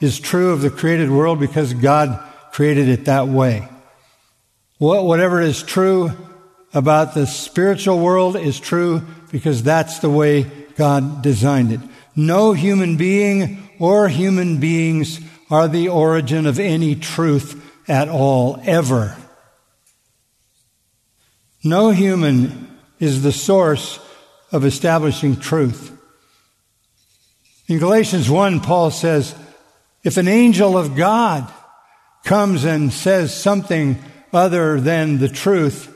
is 0.00 0.20
true 0.20 0.52
of 0.52 0.62
the 0.62 0.70
created 0.70 1.10
world 1.10 1.40
because 1.40 1.74
God 1.74 2.22
created 2.52 2.88
it 2.88 3.04
that 3.06 3.28
way. 3.28 3.68
Whatever 4.78 5.40
is 5.40 5.62
true 5.62 6.12
about 6.72 7.14
the 7.14 7.26
spiritual 7.26 7.98
world 7.98 8.36
is 8.36 8.60
true 8.60 9.02
because 9.32 9.62
that's 9.62 9.98
the 9.98 10.10
way 10.10 10.44
God 10.76 11.22
designed 11.22 11.72
it. 11.72 11.80
No 12.18 12.52
human 12.52 12.96
being 12.96 13.62
or 13.78 14.08
human 14.08 14.58
beings 14.58 15.20
are 15.52 15.68
the 15.68 15.90
origin 15.90 16.46
of 16.46 16.58
any 16.58 16.96
truth 16.96 17.64
at 17.88 18.08
all, 18.08 18.60
ever. 18.64 19.16
No 21.62 21.90
human 21.90 22.76
is 22.98 23.22
the 23.22 23.30
source 23.30 24.00
of 24.50 24.64
establishing 24.64 25.36
truth. 25.36 25.96
In 27.68 27.78
Galatians 27.78 28.28
1, 28.28 28.62
Paul 28.62 28.90
says, 28.90 29.32
if 30.02 30.16
an 30.16 30.26
angel 30.26 30.76
of 30.76 30.96
God 30.96 31.48
comes 32.24 32.64
and 32.64 32.92
says 32.92 33.32
something 33.32 33.96
other 34.32 34.80
than 34.80 35.18
the 35.18 35.28
truth, 35.28 35.94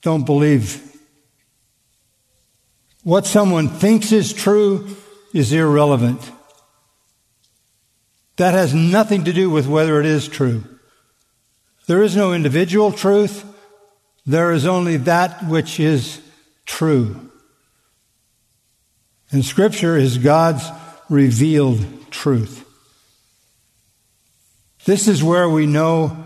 don't 0.00 0.24
believe. 0.24 0.80
What 3.02 3.26
someone 3.26 3.68
thinks 3.68 4.10
is 4.10 4.32
true 4.32 4.96
is 5.34 5.52
irrelevant. 5.52 6.30
That 8.36 8.54
has 8.54 8.72
nothing 8.72 9.24
to 9.24 9.32
do 9.32 9.50
with 9.50 9.66
whether 9.66 10.00
it 10.00 10.06
is 10.06 10.28
true. 10.28 10.64
There 11.86 12.02
is 12.02 12.16
no 12.16 12.32
individual 12.32 12.92
truth. 12.92 13.44
There 14.24 14.52
is 14.52 14.64
only 14.64 14.96
that 14.96 15.46
which 15.46 15.78
is 15.78 16.22
true. 16.64 17.30
And 19.30 19.44
Scripture 19.44 19.96
is 19.96 20.18
God's 20.18 20.66
revealed 21.10 21.84
truth. 22.10 22.64
This 24.84 25.08
is 25.08 25.22
where 25.22 25.48
we 25.48 25.66
know 25.66 26.16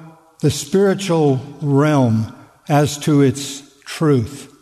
the 0.41 0.51
spiritual 0.51 1.41
realm 1.63 2.35
as 2.69 2.99
to 2.99 3.23
its 3.23 3.63
truth. 3.85 4.55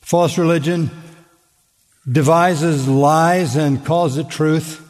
False 0.00 0.36
religion 0.36 0.90
devises 2.10 2.86
lies 2.86 3.56
and 3.56 3.84
calls 3.84 4.18
it 4.18 4.28
truth. 4.28 4.80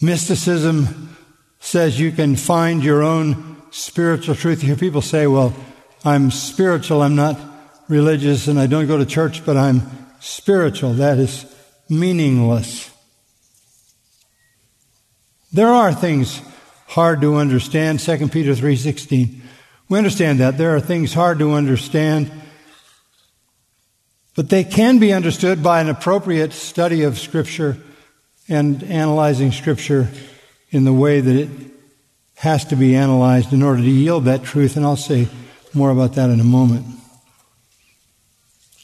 Mysticism 0.00 1.16
says 1.60 1.98
you 1.98 2.12
can 2.12 2.36
find 2.36 2.82
your 2.84 3.02
own 3.02 3.56
spiritual 3.70 4.34
truth. 4.34 4.62
You 4.62 4.68
hear 4.68 4.76
people 4.76 5.02
say, 5.02 5.26
well, 5.26 5.54
I'm 6.04 6.30
spiritual, 6.30 7.02
I'm 7.02 7.16
not 7.16 7.40
religious, 7.88 8.48
and 8.48 8.58
I 8.58 8.66
don't 8.66 8.86
go 8.86 8.98
to 8.98 9.06
church, 9.06 9.44
but 9.46 9.56
I'm 9.56 9.82
spiritual. 10.20 10.94
That 10.94 11.18
is 11.18 11.46
meaningless. 11.88 12.90
There 15.52 15.68
are 15.68 15.94
things 15.94 16.40
hard 16.88 17.20
to 17.20 17.36
understand. 17.36 18.00
2 18.00 18.28
Peter 18.28 18.54
3:16. 18.54 19.40
We 19.88 19.98
understand 19.98 20.40
that 20.40 20.58
there 20.58 20.74
are 20.74 20.80
things 20.80 21.14
hard 21.14 21.38
to 21.38 21.52
understand, 21.52 22.30
but 24.34 24.48
they 24.48 24.64
can 24.64 24.98
be 24.98 25.12
understood 25.12 25.62
by 25.62 25.80
an 25.80 25.88
appropriate 25.88 26.52
study 26.52 27.02
of 27.02 27.18
scripture 27.18 27.76
and 28.48 28.82
analyzing 28.84 29.52
scripture 29.52 30.08
in 30.70 30.84
the 30.84 30.92
way 30.92 31.20
that 31.20 31.36
it 31.36 31.48
has 32.36 32.64
to 32.66 32.76
be 32.76 32.96
analyzed 32.96 33.52
in 33.52 33.62
order 33.62 33.80
to 33.80 33.88
yield 33.88 34.24
that 34.24 34.42
truth, 34.42 34.76
and 34.76 34.84
I'll 34.84 34.96
say 34.96 35.28
more 35.72 35.90
about 35.90 36.14
that 36.14 36.30
in 36.30 36.40
a 36.40 36.44
moment. 36.44 36.86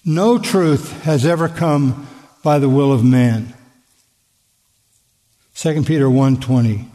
No 0.05 0.39
truth 0.39 1.03
has 1.03 1.27
ever 1.27 1.49
come 1.49 2.07
by 2.43 2.59
the 2.59 2.69
will 2.69 2.93
of 2.93 3.05
man. 3.05 3.53
2 5.55 5.85
Peter 5.85 6.09
1:20. 6.09 6.87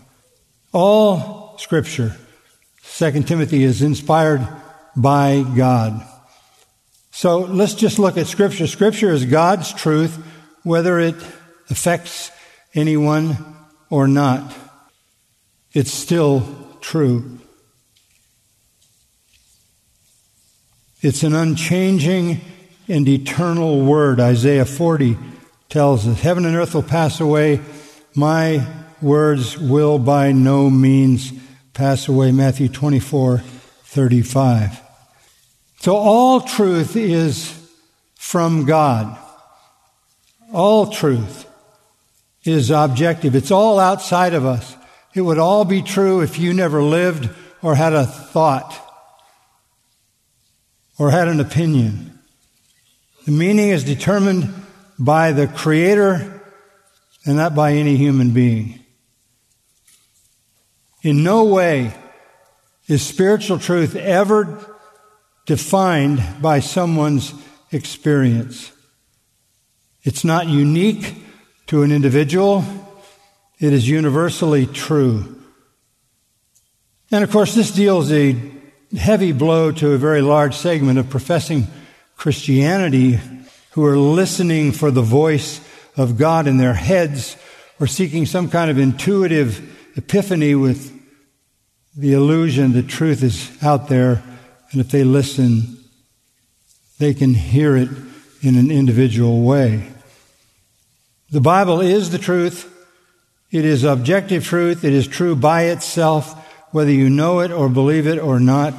All 0.74 1.56
scripture, 1.60 2.18
2 2.82 3.28
Timothy 3.28 3.64
is 3.64 3.82
inspired 3.82 4.48
by 4.96 5.46
God. 5.56 6.04
So 7.16 7.40
let's 7.40 7.76
just 7.76 7.98
look 7.98 8.18
at 8.18 8.28
scripture. 8.28 8.68
Scripture 8.68 9.10
is 9.10 9.24
God's 9.24 9.72
truth 9.72 10.22
whether 10.64 11.00
it 11.00 11.16
affects 11.70 12.30
anyone 12.74 13.38
or 13.90 14.06
not. 14.06 14.54
It's 15.72 15.94
still 15.94 16.44
true. 16.82 17.40
It's 21.00 21.24
an 21.24 21.34
unchanging 21.34 22.42
and 22.90 23.08
eternal 23.08 23.80
word. 23.86 24.20
Isaiah 24.20 24.66
40 24.66 25.18
tells 25.70 26.06
us, 26.06 26.20
Heaven 26.20 26.46
and 26.46 26.58
earth 26.58 26.74
will 26.74 26.84
pass 26.84 27.22
away. 27.22 27.62
My 28.14 28.68
words 29.02 29.58
will 29.58 30.00
by 30.00 30.34
no 30.34 30.70
means 30.70 31.32
pass 31.74 32.10
away. 32.10 32.34
Matthew 32.34 32.68
24, 32.68 33.38
35. 33.38 34.85
So 35.80 35.96
all 35.96 36.42
truth 36.42 36.96
is 36.96 37.54
from 38.16 38.66
God. 38.66 39.18
all 40.52 40.88
truth 40.88 41.46
is 42.44 42.72
objective. 42.72 43.36
It's 43.36 43.52
all 43.52 43.80
outside 43.80 44.34
of 44.34 44.46
us. 44.46 44.76
It 45.14 45.22
would 45.22 45.40
all 45.40 45.66
be 45.66 45.82
true 45.82 46.22
if 46.22 46.40
you 46.40 46.54
never 46.54 46.82
lived 46.82 47.30
or 47.62 47.76
had 47.76 47.94
a 47.94 48.06
thought 48.06 48.80
or 50.98 51.12
had 51.12 51.28
an 51.28 51.40
opinion. 51.40 52.20
The 53.26 53.32
meaning 53.32 53.70
is 53.70 53.84
determined 53.84 54.54
by 55.00 55.32
the 55.32 55.48
Creator 55.48 56.42
and 57.26 57.36
not 57.36 57.56
by 57.56 57.74
any 57.74 57.98
human 57.98 58.32
being. 58.32 58.80
In 61.02 61.24
no 61.24 61.46
way 61.46 61.94
is 62.88 63.02
spiritual 63.02 63.60
truth 63.60 63.96
ever 63.96 64.75
defined 65.46 66.24
by 66.42 66.60
someone's 66.60 67.34
experience. 67.72 68.72
It's 70.04 70.24
not 70.24 70.48
unique 70.48 71.16
to 71.68 71.84
an 71.84 71.92
individual. 71.92 72.64
It 73.60 73.74
is 73.74 73.90
universally 73.90 74.66
true. 74.66 75.42
And 77.12 77.24
of 77.24 77.32
course, 77.32 77.56
this 77.56 77.72
deals 77.72 78.12
a 78.12 78.36
heavy 78.98 79.32
blow 79.32 79.72
to 79.72 79.92
a 79.92 79.98
very 79.98 80.22
large 80.22 80.56
segment 80.56 81.00
of 81.00 81.10
professing 81.10 81.68
Christianity 82.18 83.20
who 83.72 83.86
are 83.86 83.98
listening 83.98 84.72
for 84.72 84.92
the 84.92 85.02
voice 85.02 85.60
of 85.98 86.18
God 86.18 86.48
in 86.48 86.58
their 86.58 86.74
heads 86.74 87.36
or 87.80 87.88
seeking 87.88 88.26
some 88.26 88.50
kind 88.50 88.72
of 88.72 88.78
intuitive 88.78 89.98
epiphany 89.98 90.56
with 90.56 90.92
the 91.96 92.14
illusion 92.14 92.74
that 92.74 92.88
truth 92.88 93.24
is 93.24 93.52
out 93.64 93.88
there, 93.88 94.24
and 94.76 94.84
if 94.84 94.92
they 94.92 95.06
listen, 95.06 95.78
they 97.00 97.14
can 97.14 97.34
hear 97.34 97.78
it 97.78 97.90
in 98.42 98.58
an 98.58 98.70
individual 98.70 99.42
way. 99.42 99.88
The 101.32 101.40
Bible 101.42 101.80
is 101.80 102.12
the 102.12 102.20
truth. 102.20 102.72
It 103.52 103.64
is 103.64 103.86
objective 103.86 104.44
truth. 104.44 104.84
It 104.84 104.92
is 104.94 105.08
true 105.08 105.36
by 105.36 105.64
itself, 105.64 106.34
whether 106.74 106.92
you 106.92 107.10
know 107.10 107.40
it 107.40 107.52
or 107.52 107.70
believe 107.70 108.06
it 108.06 108.20
or 108.20 108.40
not. 108.40 108.74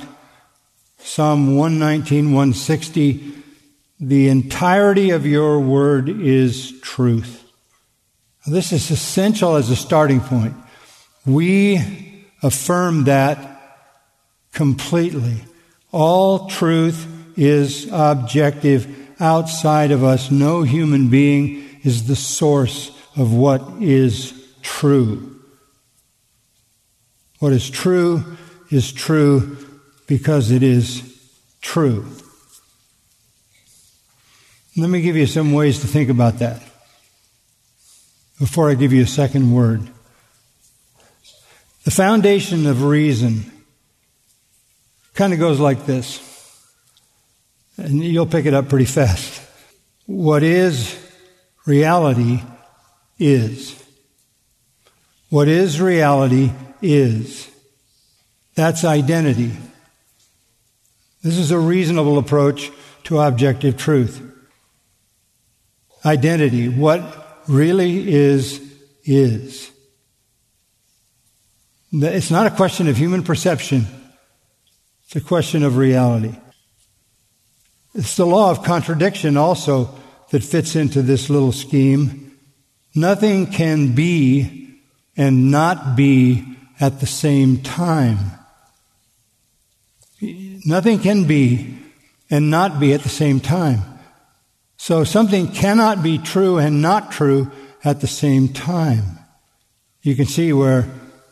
Psalm 0.99 1.57
119, 1.57 2.27
160 2.27 3.33
the 3.99 4.29
entirety 4.29 5.11
of 5.11 5.25
your 5.25 5.59
word 5.59 6.09
is 6.09 6.79
truth. 6.83 7.43
This 8.47 8.73
is 8.73 8.91
essential 8.91 9.57
as 9.57 9.71
a 9.71 9.77
starting 9.77 10.21
point. 10.21 10.55
We 11.25 11.83
affirm 12.43 13.05
that 13.05 13.81
completely. 14.53 15.37
All 15.99 16.47
truth 16.47 17.07
is 17.39 17.89
objective 17.91 18.87
outside 19.19 19.93
of 19.93 20.05
us. 20.05 20.31
No 20.31 20.63
human 20.63 21.09
being 21.09 21.67
is 21.85 22.07
the 22.07 22.15
source 22.15 22.91
of 23.17 23.33
what 23.33 23.63
is 23.81 24.35
true. 24.61 25.41
What 27.39 27.55
is 27.55 27.71
true 27.71 28.37
is 28.71 28.93
true 28.93 29.57
because 30.07 30.51
it 30.51 30.63
is 30.63 31.19
true. 31.63 32.07
Let 34.77 34.91
me 34.91 35.01
give 35.01 35.17
you 35.17 35.27
some 35.27 35.55
ways 35.55 35.81
to 35.81 35.87
think 35.87 36.11
about 36.11 36.41
that 36.41 36.61
before 38.39 38.69
I 38.69 38.75
give 38.75 38.93
you 38.93 39.05
a 39.05 39.07
second 39.07 39.51
word. 39.51 39.89
The 41.85 41.91
foundation 41.91 42.67
of 42.67 42.83
reason 42.83 43.51
kind 45.17 45.33
of 45.33 45.39
goes 45.39 45.59
like 45.59 45.87
this, 45.87 46.23
and 47.77 48.05
you'll 48.05 48.27
pick 48.27 48.47
it 48.47 48.55
up 48.55 48.69
pretty 48.69 48.85
fast. 48.85 49.43
What 50.07 50.43
is 50.43 50.97
reality 51.67 52.43
is. 53.19 53.83
What 55.31 55.49
is 55.49 55.81
reality 55.81 56.53
is. 56.81 57.51
That's 58.55 58.85
identity. 58.85 59.53
This 61.23 61.39
is 61.39 61.51
a 61.51 61.59
reasonable 61.59 62.19
approach 62.19 62.71
to 63.05 63.19
objective 63.19 63.77
truth 63.77 64.23
identity. 66.07 66.69
What 66.69 67.43
really 67.49 68.09
is, 68.09 68.61
is. 69.05 69.71
It's 71.93 72.31
not 72.31 72.47
a 72.47 72.51
question 72.51 72.89
of 72.89 72.97
human 72.97 73.23
perception. 73.23 73.87
It's 75.07 75.17
a 75.17 75.21
question 75.21 75.63
of 75.63 75.77
reality. 75.77 76.35
It's 77.95 78.17
the 78.17 78.27
law 78.27 78.51
of 78.51 78.65
contradiction 78.65 79.37
also 79.37 79.95
that 80.31 80.43
fits 80.43 80.77
into 80.77 81.01
this 81.01 81.31
little 81.31 81.53
scheme. 81.53 82.37
Nothing 82.95 83.47
can 83.47 83.95
be 83.95 84.81
and 85.17 85.51
not 85.51 85.97
be 85.97 86.45
at 86.81 87.01
the 87.01 87.07
same 87.07 87.63
time. 87.63 88.19
Nothing 90.21 90.99
can 90.99 91.25
be 91.25 91.79
and 92.29 92.51
not 92.51 92.81
be 92.81 92.93
at 92.93 93.03
the 93.03 93.09
same 93.09 93.39
time. 93.39 93.83
So 94.77 95.05
something 95.05 95.53
cannot 95.53 96.03
be 96.03 96.19
true 96.19 96.59
and 96.59 96.83
not 96.83 97.13
true 97.13 97.51
at 97.85 98.01
the 98.01 98.07
same 98.07 98.49
time. 98.49 99.19
You 100.03 100.17
can 100.17 100.27
see 100.27 100.53
where 100.53 100.89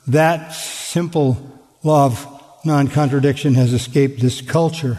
that 0.06 0.52
simple 0.52 1.36
law 1.82 2.06
of 2.06 2.33
non 2.64 2.88
contradiction 2.88 3.54
has 3.54 3.72
escaped 3.72 4.20
this 4.20 4.40
culture. 4.40 4.98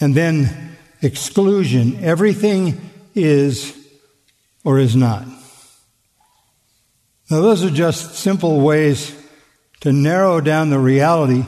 And 0.00 0.14
then 0.14 0.76
exclusion. 1.02 2.02
Everything 2.02 2.80
is 3.14 3.76
or 4.64 4.78
is 4.78 4.94
not. 4.94 5.26
Now, 7.30 7.40
those 7.40 7.64
are 7.64 7.70
just 7.70 8.14
simple 8.14 8.60
ways 8.60 9.14
to 9.80 9.92
narrow 9.92 10.40
down 10.40 10.70
the 10.70 10.78
reality. 10.78 11.44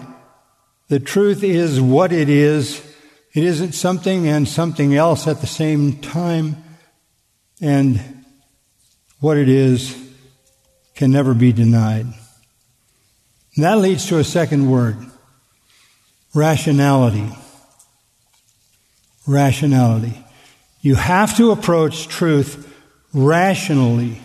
The 0.89 1.01
truth 1.01 1.43
is 1.43 1.81
what 1.81 2.13
it 2.13 2.29
is 2.29 2.87
it 3.33 3.45
isn't 3.45 3.73
something 3.73 4.27
and 4.27 4.49
something 4.49 4.97
else 4.97 5.29
at 5.29 5.41
the 5.41 5.47
same 5.47 5.99
time, 6.01 6.57
and 7.61 8.25
what 9.21 9.37
it 9.37 9.49
is 9.49 9.95
can 10.95 11.11
never 11.11 11.35
be 11.35 11.53
denied. 11.53 12.07
And 13.57 13.65
that 13.65 13.79
leads 13.79 14.07
to 14.07 14.19
a 14.19 14.25
second 14.25 14.71
word 14.71 14.97
rationality. 16.35 17.29
Rationality. 19.27 20.25
You 20.81 20.95
have 20.95 21.37
to 21.37 21.51
approach 21.51 22.09
truth 22.09 22.67
rationally. 23.13 24.21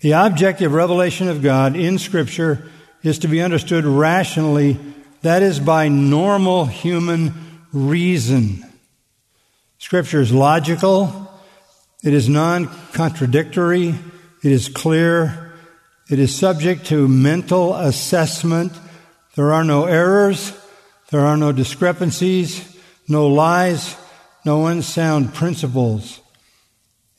The 0.00 0.12
objective 0.12 0.72
revelation 0.72 1.28
of 1.28 1.42
God 1.42 1.74
in 1.74 1.98
Scripture 1.98 2.70
is 3.02 3.18
to 3.20 3.28
be 3.28 3.40
understood 3.40 3.84
rationally 3.84 4.78
that 5.22 5.42
is 5.42 5.58
by 5.58 5.88
normal 5.88 6.66
human 6.66 7.34
reason. 7.72 8.64
Scripture 9.78 10.20
is 10.20 10.32
logical. 10.32 11.30
It 12.04 12.14
is 12.14 12.28
non-contradictory. 12.28 13.94
It 14.42 14.52
is 14.52 14.68
clear. 14.68 15.52
It 16.08 16.18
is 16.18 16.34
subject 16.34 16.86
to 16.86 17.08
mental 17.08 17.74
assessment. 17.74 18.72
There 19.34 19.52
are 19.52 19.64
no 19.64 19.84
errors. 19.84 20.52
There 21.10 21.24
are 21.24 21.36
no 21.36 21.52
discrepancies, 21.52 22.76
no 23.08 23.28
lies, 23.28 23.96
no 24.44 24.66
unsound 24.66 25.32
principles. 25.32 26.20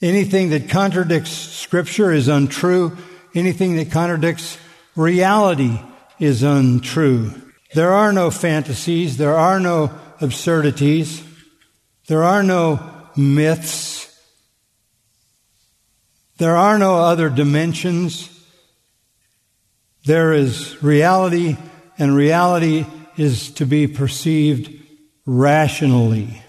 Anything 0.02 0.52
that 0.52 0.70
contradicts 0.70 1.32
Scripture 1.32 2.12
is 2.12 2.28
untrue. 2.28 2.98
Anything 3.36 3.76
that 3.76 3.92
contradicts 3.92 4.58
reality 4.96 5.80
is 6.20 6.44
untrue. 6.44 7.34
There 7.74 7.92
are 7.92 8.14
no 8.14 8.32
fantasies. 8.32 9.18
There 9.18 9.36
are 9.36 9.60
no 9.60 9.92
absurdities. 10.22 11.24
There 12.08 12.24
are 12.24 12.44
no 12.44 12.80
myths. 13.16 14.09
There 16.40 16.56
are 16.56 16.80
no 16.80 16.96
other 16.96 17.30
dimensions. 17.30 18.30
There 20.06 20.34
is 20.34 20.82
reality, 20.82 21.58
and 21.98 22.16
reality 22.16 22.86
is 23.18 23.52
to 23.52 23.66
be 23.66 23.88
perceived 23.88 24.72
rationally. 25.26 26.42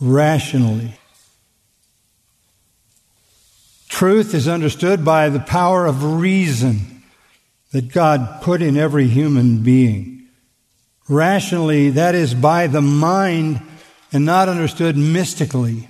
Rationally. 0.00 0.98
Truth 3.88 4.34
is 4.34 4.48
understood 4.48 5.04
by 5.04 5.28
the 5.28 5.40
power 5.40 5.86
of 5.86 6.20
reason 6.20 7.04
that 7.70 7.92
God 7.92 8.42
put 8.42 8.62
in 8.62 8.76
every 8.76 9.06
human 9.06 9.62
being. 9.62 10.26
Rationally, 11.08 11.90
that 11.90 12.16
is 12.16 12.34
by 12.34 12.66
the 12.66 12.82
mind 12.82 13.60
and 14.12 14.24
not 14.24 14.48
understood 14.48 14.96
mystically. 14.96 15.88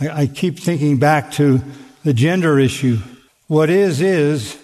I, 0.00 0.08
I 0.08 0.26
keep 0.26 0.58
thinking 0.58 0.98
back 0.98 1.32
to 1.32 1.60
the 2.04 2.12
gender 2.12 2.58
issue. 2.58 2.98
What 3.46 3.70
is, 3.70 4.00
is, 4.00 4.58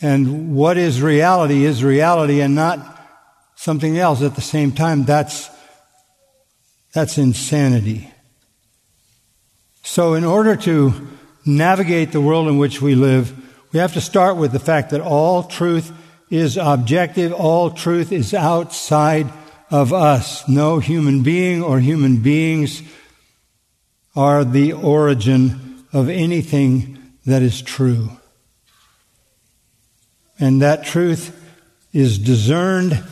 and 0.00 0.54
what 0.54 0.76
is 0.78 1.02
reality 1.02 1.64
is 1.64 1.84
reality 1.84 2.40
and 2.40 2.54
not 2.54 2.98
something 3.56 3.98
else 3.98 4.22
at 4.22 4.34
the 4.34 4.40
same 4.40 4.72
time, 4.72 5.04
that's, 5.04 5.50
that's 6.92 7.18
insanity. 7.18 8.10
So, 9.82 10.14
in 10.14 10.24
order 10.24 10.56
to 10.56 11.08
navigate 11.44 12.12
the 12.12 12.20
world 12.20 12.48
in 12.48 12.58
which 12.58 12.80
we 12.80 12.94
live, 12.94 13.34
we 13.72 13.78
have 13.78 13.94
to 13.94 14.00
start 14.00 14.36
with 14.36 14.52
the 14.52 14.58
fact 14.58 14.90
that 14.90 15.00
all 15.00 15.44
truth 15.44 15.92
is 16.30 16.56
objective, 16.56 17.32
all 17.32 17.70
truth 17.70 18.12
is 18.12 18.34
outside 18.34 19.30
of 19.70 19.92
us. 19.92 20.48
No 20.48 20.78
human 20.78 21.22
being 21.22 21.62
or 21.62 21.80
human 21.80 22.22
beings 22.22 22.82
are 24.14 24.44
the 24.44 24.72
origin 24.72 25.84
of 25.92 26.08
anything 26.08 26.98
that 27.26 27.42
is 27.42 27.62
true. 27.62 28.10
And 30.38 30.62
that 30.62 30.84
truth 30.84 31.36
is 31.92 32.18
discerned 32.18 33.02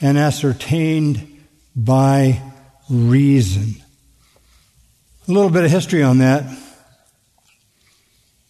and 0.00 0.16
ascertained 0.16 1.44
by 1.76 2.42
reason. 2.88 3.82
A 5.28 5.32
little 5.32 5.50
bit 5.50 5.64
of 5.64 5.70
history 5.70 6.02
on 6.02 6.18
that. 6.18 6.44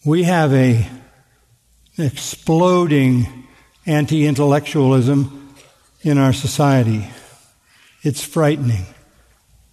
We 0.05 0.23
have 0.23 0.53
a 0.53 0.87
exploding 1.97 3.47
anti 3.85 4.25
intellectualism 4.25 5.53
in 6.01 6.17
our 6.17 6.31
society. 6.31 7.05
It's 8.03 8.23
frightening. 8.23 8.85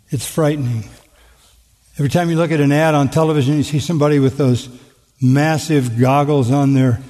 It's 0.09 0.27
frightening. 0.27 0.85
Every 1.99 2.11
time 2.11 2.29
you 2.29 2.37
look 2.37 2.53
at 2.53 2.61
an 2.61 2.73
ad 2.73 2.95
on 2.95 3.09
television, 3.09 3.57
you 3.57 3.63
see 3.63 3.81
somebody 3.81 4.19
with 4.19 4.37
those 4.37 4.69
massive 5.19 5.99
goggles 5.99 6.51
on 6.51 6.75
their 6.75 7.01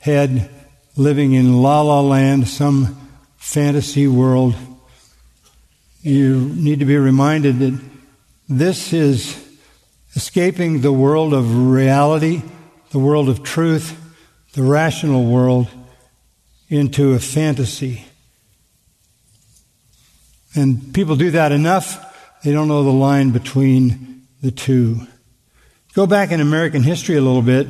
head 0.00 0.50
living 0.96 1.32
in 1.32 1.62
la 1.62 1.80
la 1.80 2.02
land, 2.02 2.46
some 2.46 2.94
fantasy 3.38 4.06
world. 4.06 4.54
You 6.02 6.52
need 6.56 6.80
to 6.80 6.84
be 6.84 6.98
reminded 6.98 7.58
that 7.60 7.80
this 8.46 8.92
is 8.92 9.42
escaping 10.14 10.82
the 10.82 10.92
world 10.92 11.32
of 11.32 11.70
reality, 11.70 12.42
the 12.90 12.98
world 12.98 13.30
of 13.30 13.42
truth, 13.42 13.98
the 14.52 14.62
rational 14.62 15.24
world, 15.24 15.68
into 16.68 17.14
a 17.14 17.18
fantasy. 17.18 18.04
And 20.54 20.92
people 20.92 21.16
do 21.16 21.30
that 21.30 21.50
enough, 21.50 22.42
they 22.42 22.52
don't 22.52 22.68
know 22.68 22.84
the 22.84 22.90
line 22.90 23.30
between 23.30 24.13
the 24.44 24.50
two. 24.50 25.00
Go 25.94 26.06
back 26.06 26.30
in 26.30 26.38
American 26.38 26.82
history 26.82 27.16
a 27.16 27.22
little 27.22 27.40
bit, 27.40 27.66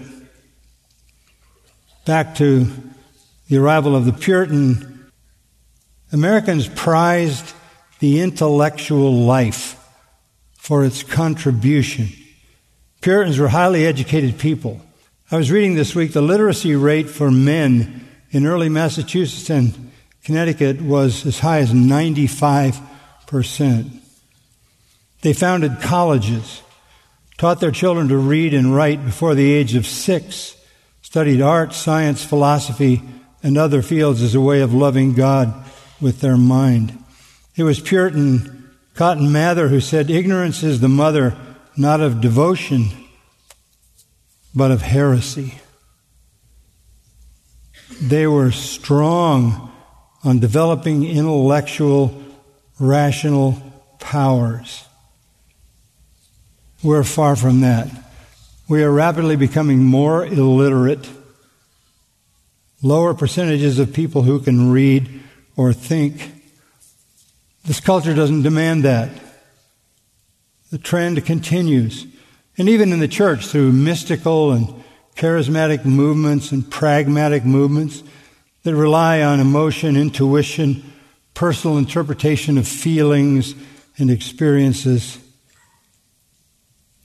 back 2.04 2.34
to 2.36 2.66
the 3.48 3.58
arrival 3.58 3.94
of 3.94 4.06
the 4.06 4.12
Puritan. 4.12 5.12
Americans 6.12 6.66
prized 6.66 7.54
the 8.00 8.20
intellectual 8.20 9.12
life 9.12 9.80
for 10.58 10.84
its 10.84 11.04
contribution. 11.04 12.08
Puritans 13.00 13.38
were 13.38 13.46
highly 13.46 13.86
educated 13.86 14.36
people. 14.36 14.80
I 15.30 15.36
was 15.36 15.52
reading 15.52 15.76
this 15.76 15.94
week 15.94 16.12
the 16.12 16.22
literacy 16.22 16.74
rate 16.74 17.08
for 17.08 17.30
men 17.30 18.08
in 18.32 18.46
early 18.46 18.68
Massachusetts 18.68 19.48
and 19.48 19.92
Connecticut 20.24 20.82
was 20.82 21.24
as 21.24 21.38
high 21.38 21.60
as 21.60 21.72
95%. 21.72 24.00
They 25.20 25.32
founded 25.32 25.80
colleges, 25.80 26.62
taught 27.38 27.60
their 27.60 27.70
children 27.70 28.08
to 28.08 28.16
read 28.16 28.54
and 28.54 28.74
write 28.74 29.04
before 29.04 29.34
the 29.34 29.52
age 29.52 29.74
of 29.74 29.86
six, 29.86 30.56
studied 31.02 31.40
art, 31.40 31.72
science, 31.72 32.24
philosophy, 32.24 33.02
and 33.42 33.58
other 33.58 33.82
fields 33.82 34.22
as 34.22 34.34
a 34.34 34.40
way 34.40 34.60
of 34.60 34.72
loving 34.72 35.12
God 35.12 35.52
with 36.00 36.20
their 36.20 36.36
mind. 36.36 36.98
It 37.56 37.64
was 37.64 37.80
Puritan 37.80 38.70
Cotton 38.94 39.30
Mather 39.32 39.68
who 39.68 39.80
said, 39.80 40.10
Ignorance 40.10 40.62
is 40.62 40.80
the 40.80 40.88
mother 40.88 41.36
not 41.76 42.00
of 42.00 42.20
devotion, 42.20 42.88
but 44.54 44.70
of 44.70 44.82
heresy. 44.82 45.54
They 48.00 48.26
were 48.26 48.50
strong 48.50 49.72
on 50.22 50.38
developing 50.38 51.04
intellectual, 51.04 52.22
rational 52.78 53.60
powers. 53.98 54.84
We're 56.84 57.02
far 57.02 57.34
from 57.34 57.62
that. 57.62 57.88
We 58.68 58.84
are 58.84 58.92
rapidly 58.92 59.36
becoming 59.36 59.82
more 59.82 60.26
illiterate. 60.26 61.08
Lower 62.82 63.14
percentages 63.14 63.78
of 63.78 63.94
people 63.94 64.20
who 64.20 64.38
can 64.38 64.70
read 64.70 65.22
or 65.56 65.72
think. 65.72 66.30
This 67.64 67.80
culture 67.80 68.12
doesn't 68.12 68.42
demand 68.42 68.82
that. 68.82 69.08
The 70.70 70.76
trend 70.76 71.24
continues. 71.24 72.06
And 72.58 72.68
even 72.68 72.92
in 72.92 73.00
the 73.00 73.08
church, 73.08 73.46
through 73.46 73.72
mystical 73.72 74.52
and 74.52 74.68
charismatic 75.16 75.86
movements 75.86 76.52
and 76.52 76.70
pragmatic 76.70 77.46
movements, 77.46 78.02
that 78.64 78.74
rely 78.74 79.22
on 79.22 79.40
emotion, 79.40 79.96
intuition, 79.96 80.92
personal 81.32 81.78
interpretation 81.78 82.58
of 82.58 82.68
feelings 82.68 83.54
and 83.96 84.10
experiences. 84.10 85.18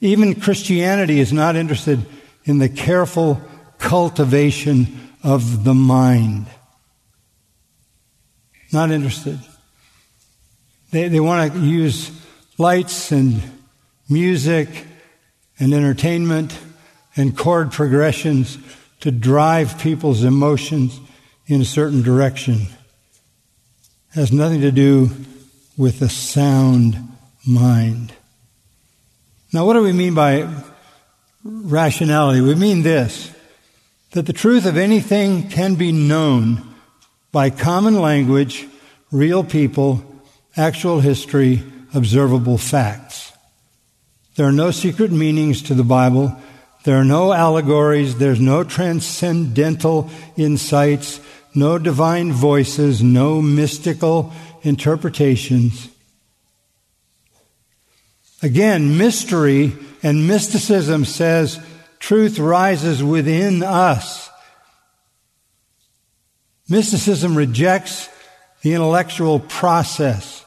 Even 0.02 0.40
Christianity 0.40 1.20
is 1.20 1.34
not 1.34 1.56
interested 1.56 2.06
in 2.46 2.60
the 2.60 2.70
careful 2.70 3.42
cultivation 3.78 5.12
of 5.24 5.64
the 5.64 5.74
mind. 5.74 6.48
Not 8.72 8.92
interested. 8.92 9.40
They, 10.92 11.08
they 11.08 11.20
want 11.20 11.54
to 11.54 11.60
use 11.60 12.12
lights 12.58 13.12
and 13.12 13.42
music 14.10 14.70
and 15.60 15.74
entertainment 15.74 16.58
and 17.16 17.38
chord 17.38 17.72
progressions 17.72 18.58
to 19.02 19.12
drive 19.12 19.80
people's 19.80 20.24
emotions 20.24 21.00
in 21.48 21.62
a 21.62 21.66
certain 21.66 22.02
direction 22.02 22.68
has 24.14 24.32
nothing 24.32 24.62
to 24.62 24.72
do 24.72 25.10
with 25.78 26.02
a 26.02 26.10
sound 26.10 26.98
mind. 27.48 28.14
Now, 29.52 29.66
what 29.66 29.74
do 29.74 29.82
we 29.82 29.94
mean 29.94 30.14
by 30.14 30.48
rationality? 31.44 32.42
We 32.42 32.56
mean 32.56 32.84
this 32.84 33.32
that 34.12 34.26
the 34.26 34.34
truth 34.34 34.66
of 34.66 34.76
anything 34.76 35.50
can 35.50 35.76
be 35.76 35.92
known 35.92 36.76
by 37.32 37.52
common 37.52 38.02
language, 38.02 38.68
real 39.12 39.44
people, 39.44 40.04
actual 40.58 41.00
history, 41.00 41.62
observable 41.94 42.58
facts. 42.58 43.32
There 44.36 44.48
are 44.48 44.52
no 44.52 44.72
secret 44.72 45.12
meanings 45.12 45.62
to 45.64 45.76
the 45.76 45.84
Bible. 45.84 46.36
There 46.86 46.98
are 46.98 47.06
no 47.06 47.34
allegories. 47.34 48.18
There's 48.18 48.40
no 48.40 48.64
transcendental 48.64 50.10
insights 50.38 51.20
no 51.54 51.78
divine 51.78 52.32
voices, 52.32 53.02
no 53.02 53.42
mystical 53.42 54.32
interpretations. 54.62 55.90
Again, 58.42 58.98
mystery 58.98 59.76
and 60.02 60.28
mysticism 60.28 61.06
says 61.06 61.60
truth 62.00 62.40
rises 62.40 63.04
within 63.04 63.64
us. 63.64 64.30
Mysticism 66.70 67.36
rejects 67.36 68.10
the 68.62 68.74
intellectual 68.74 69.40
process 69.40 70.46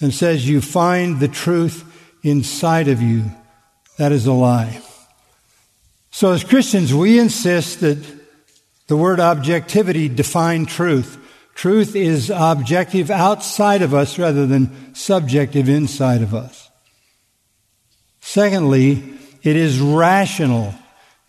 and 0.00 0.12
says 0.12 0.48
you 0.48 0.60
find 0.60 1.20
the 1.20 1.28
truth 1.28 1.84
inside 2.22 2.88
of 2.88 3.00
you. 3.00 3.24
That 3.98 4.10
is 4.10 4.26
a 4.26 4.32
lie. 4.32 4.80
So 6.10 6.32
as 6.32 6.42
Christians, 6.42 6.92
we 6.92 7.18
insist 7.18 7.80
that 7.80 8.04
the 8.86 8.96
word 8.96 9.20
objectivity 9.20 10.08
defines 10.08 10.72
truth. 10.72 11.18
Truth 11.54 11.94
is 11.94 12.30
objective 12.34 13.10
outside 13.10 13.82
of 13.82 13.94
us 13.94 14.18
rather 14.18 14.46
than 14.46 14.94
subjective 14.94 15.68
inside 15.68 16.22
of 16.22 16.34
us. 16.34 16.63
Secondly, 18.26 19.02
it 19.42 19.54
is 19.54 19.78
rational. 19.78 20.74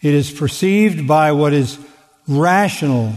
It 0.01 0.13
is 0.13 0.31
perceived 0.31 1.05
by 1.05 1.33
what 1.33 1.51
is 1.51 1.77
rational. 2.25 3.13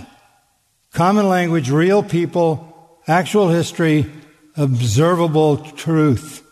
Common 0.93 1.29
language, 1.29 1.71
real 1.71 2.03
people, 2.03 2.99
actual 3.07 3.51
history, 3.51 4.11
observable 4.57 5.59
truth. 5.59 6.45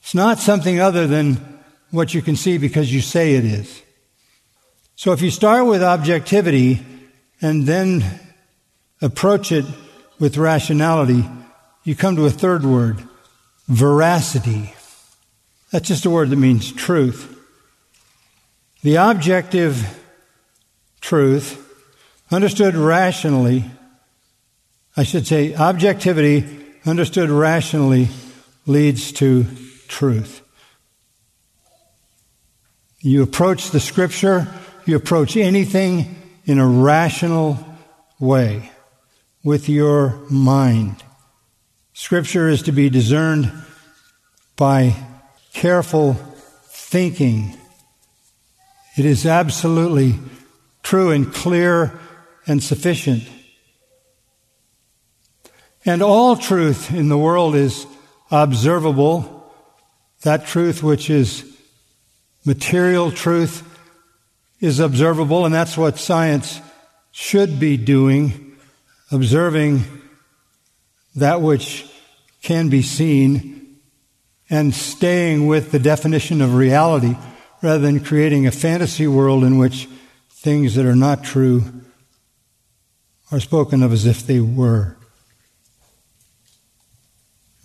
It's 0.00 0.14
not 0.14 0.38
something 0.38 0.80
other 0.80 1.06
than 1.06 1.34
what 1.90 2.14
you 2.14 2.22
can 2.22 2.34
see 2.34 2.56
because 2.56 2.92
you 2.92 3.02
say 3.02 3.34
it 3.34 3.44
is. 3.44 3.82
So 4.94 5.12
if 5.12 5.20
you 5.20 5.30
start 5.30 5.66
with 5.66 5.82
objectivity 5.82 6.80
and 7.42 7.66
then 7.66 8.02
approach 9.02 9.52
it 9.52 9.66
with 10.18 10.38
rationality, 10.38 11.28
you 11.84 11.94
come 11.94 12.16
to 12.16 12.24
a 12.24 12.30
third 12.30 12.64
word, 12.64 13.06
veracity. 13.68 14.72
That's 15.70 15.88
just 15.88 16.06
a 16.06 16.10
word 16.10 16.30
that 16.30 16.36
means 16.36 16.72
truth. 16.72 17.32
The 18.82 18.96
objective 18.96 20.02
truth, 21.00 21.62
understood 22.30 22.74
rationally, 22.76 23.64
I 24.96 25.02
should 25.02 25.26
say, 25.26 25.54
objectivity, 25.54 26.44
understood 26.84 27.30
rationally, 27.30 28.08
leads 28.66 29.12
to 29.12 29.46
truth. 29.88 30.42
You 33.00 33.22
approach 33.22 33.70
the 33.70 33.80
scripture, 33.80 34.48
you 34.84 34.96
approach 34.96 35.36
anything 35.36 36.16
in 36.44 36.58
a 36.58 36.66
rational 36.66 37.58
way 38.18 38.70
with 39.44 39.68
your 39.68 40.20
mind. 40.30 41.02
Scripture 41.92 42.48
is 42.48 42.62
to 42.62 42.72
be 42.72 42.90
discerned 42.90 43.52
by 44.56 44.94
careful 45.56 46.12
thinking. 46.64 47.56
It 48.98 49.06
is 49.06 49.24
absolutely 49.24 50.18
true 50.82 51.10
and 51.10 51.32
clear 51.32 51.98
and 52.46 52.62
sufficient. 52.62 53.26
And 55.86 56.02
all 56.02 56.36
truth 56.36 56.92
in 56.92 57.08
the 57.08 57.16
world 57.16 57.54
is 57.54 57.86
observable. 58.30 59.50
That 60.22 60.46
truth 60.46 60.82
which 60.82 61.08
is 61.08 61.44
material 62.44 63.10
truth 63.10 63.62
is 64.60 64.78
observable, 64.78 65.46
and 65.46 65.54
that's 65.54 65.78
what 65.78 65.98
science 65.98 66.60
should 67.12 67.58
be 67.58 67.78
doing, 67.78 68.58
observing 69.10 69.84
that 71.14 71.40
which 71.40 71.90
can 72.42 72.68
be 72.68 72.82
seen 72.82 73.65
and 74.48 74.74
staying 74.74 75.46
with 75.46 75.72
the 75.72 75.78
definition 75.78 76.40
of 76.40 76.54
reality 76.54 77.16
rather 77.62 77.78
than 77.78 78.04
creating 78.04 78.46
a 78.46 78.52
fantasy 78.52 79.06
world 79.06 79.42
in 79.42 79.58
which 79.58 79.88
things 80.30 80.74
that 80.74 80.86
are 80.86 80.96
not 80.96 81.24
true 81.24 81.64
are 83.32 83.40
spoken 83.40 83.82
of 83.82 83.92
as 83.92 84.06
if 84.06 84.26
they 84.26 84.40
were. 84.40 84.96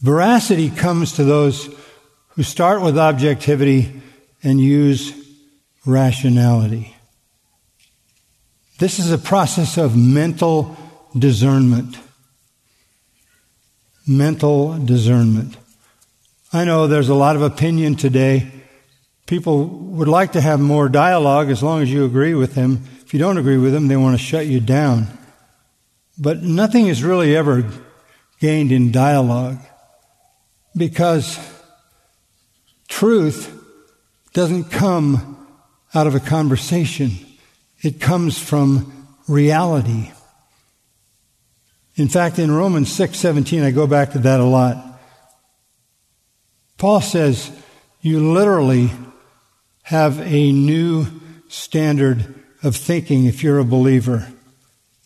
Veracity 0.02 0.70
comes 0.70 1.14
to 1.14 1.24
those 1.24 1.70
who 2.30 2.44
start 2.44 2.82
with 2.82 2.98
objectivity 2.98 4.02
and 4.42 4.60
use 4.60 5.14
rationality. 5.86 6.96
This 8.80 8.98
is 8.98 9.12
a 9.12 9.18
process 9.20 9.78
of 9.78 9.96
mental 9.96 10.76
discernment. 11.16 11.98
Mental 14.08 14.80
discernment. 14.80 15.56
I 16.54 16.66
know 16.66 16.88
there's 16.88 17.10
a 17.10 17.16
lot 17.16 17.38
of 17.38 17.42
opinion 17.42 17.96
today. 17.96 18.52
People 19.26 19.66
would 19.68 20.10
like 20.10 20.34
to 20.34 20.42
have 20.42 20.60
more 20.60 20.90
dialogue 20.90 21.50
as 21.50 21.64
long 21.64 21.82
as 21.82 21.92
you 21.92 22.04
agree 22.04 22.34
with 22.34 22.56
them. 22.56 22.84
If 23.02 23.14
you 23.14 23.20
don't 23.20 23.38
agree 23.38 23.58
with 23.58 23.72
them, 23.72 23.88
they 23.88 23.96
want 23.96 24.18
to 24.18 24.24
shut 24.24 24.48
you 24.48 24.60
down. 24.60 25.08
But 26.18 26.44
nothing 26.44 26.88
is 26.88 27.04
really 27.04 27.36
ever 27.38 27.70
gained 28.42 28.74
in 28.74 28.92
dialogue 28.92 29.60
because 30.76 31.40
truth 32.90 33.58
doesn't 34.34 34.66
come 34.66 35.48
out 35.94 36.08
of 36.08 36.16
a 36.16 36.20
conversation. 36.20 37.12
It 37.82 38.02
comes 38.02 38.38
from 38.38 39.08
reality. 39.28 40.12
In 41.96 42.10
fact, 42.10 42.40
in 42.40 42.52
Romans 42.52 42.90
6:17, 42.92 43.64
I 43.64 43.72
go 43.72 43.88
back 43.88 44.12
to 44.12 44.20
that 44.20 44.42
a 44.42 44.46
lot. 44.46 44.91
Paul 46.82 47.02
says, 47.02 47.52
you 48.02 48.34
literally 48.34 48.90
have 49.84 50.20
a 50.20 50.52
new 50.52 51.06
standard 51.48 52.34
of 52.64 52.76
thinking 52.76 53.28
if 53.28 53.44
you're 53.44 53.60
a 53.60 53.64
believer. 53.64 54.28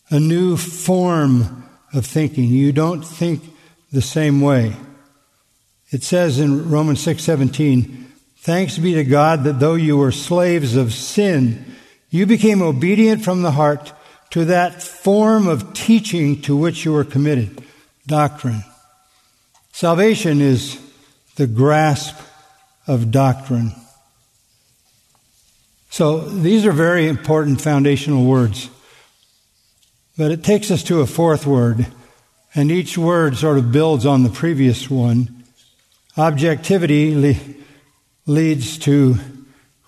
A 0.08 0.18
new 0.18 0.56
form 0.56 1.68
of 1.92 2.06
thinking. 2.06 2.44
You 2.44 2.72
don't 2.72 3.02
think 3.02 3.42
the 3.92 4.00
same 4.00 4.40
way. 4.40 4.74
It 5.90 6.02
says 6.02 6.38
in 6.38 6.70
Romans 6.70 7.02
6:17, 7.02 8.06
"Thanks 8.38 8.78
be 8.78 8.94
to 8.94 9.04
God 9.04 9.44
that 9.44 9.60
though 9.60 9.74
you 9.74 9.98
were 9.98 10.12
slaves 10.12 10.76
of 10.76 10.94
sin, 10.94 11.62
you 12.08 12.24
became 12.24 12.62
obedient 12.62 13.22
from 13.22 13.42
the 13.42 13.52
heart 13.52 13.92
to 14.30 14.46
that 14.46 14.82
form 14.82 15.46
of 15.46 15.74
teaching 15.74 16.40
to 16.40 16.56
which 16.56 16.86
you 16.86 16.92
were 16.94 17.04
committed, 17.04 17.60
doctrine." 18.06 18.64
Salvation 19.72 20.40
is 20.40 20.78
the 21.36 21.46
grasp 21.46 22.16
of 22.86 23.10
doctrine. 23.10 23.72
So 25.90 26.20
these 26.20 26.66
are 26.66 26.72
very 26.72 27.08
important 27.08 27.60
foundational 27.60 28.24
words. 28.24 28.68
But 30.18 30.30
it 30.30 30.42
takes 30.42 30.70
us 30.70 30.82
to 30.84 31.00
a 31.00 31.06
fourth 31.06 31.46
word, 31.46 31.86
and 32.54 32.70
each 32.70 32.96
word 32.96 33.36
sort 33.36 33.58
of 33.58 33.70
builds 33.70 34.06
on 34.06 34.22
the 34.22 34.30
previous 34.30 34.90
one. 34.90 35.44
Objectivity 36.16 37.14
le- 37.14 37.54
leads 38.26 38.78
to 38.78 39.16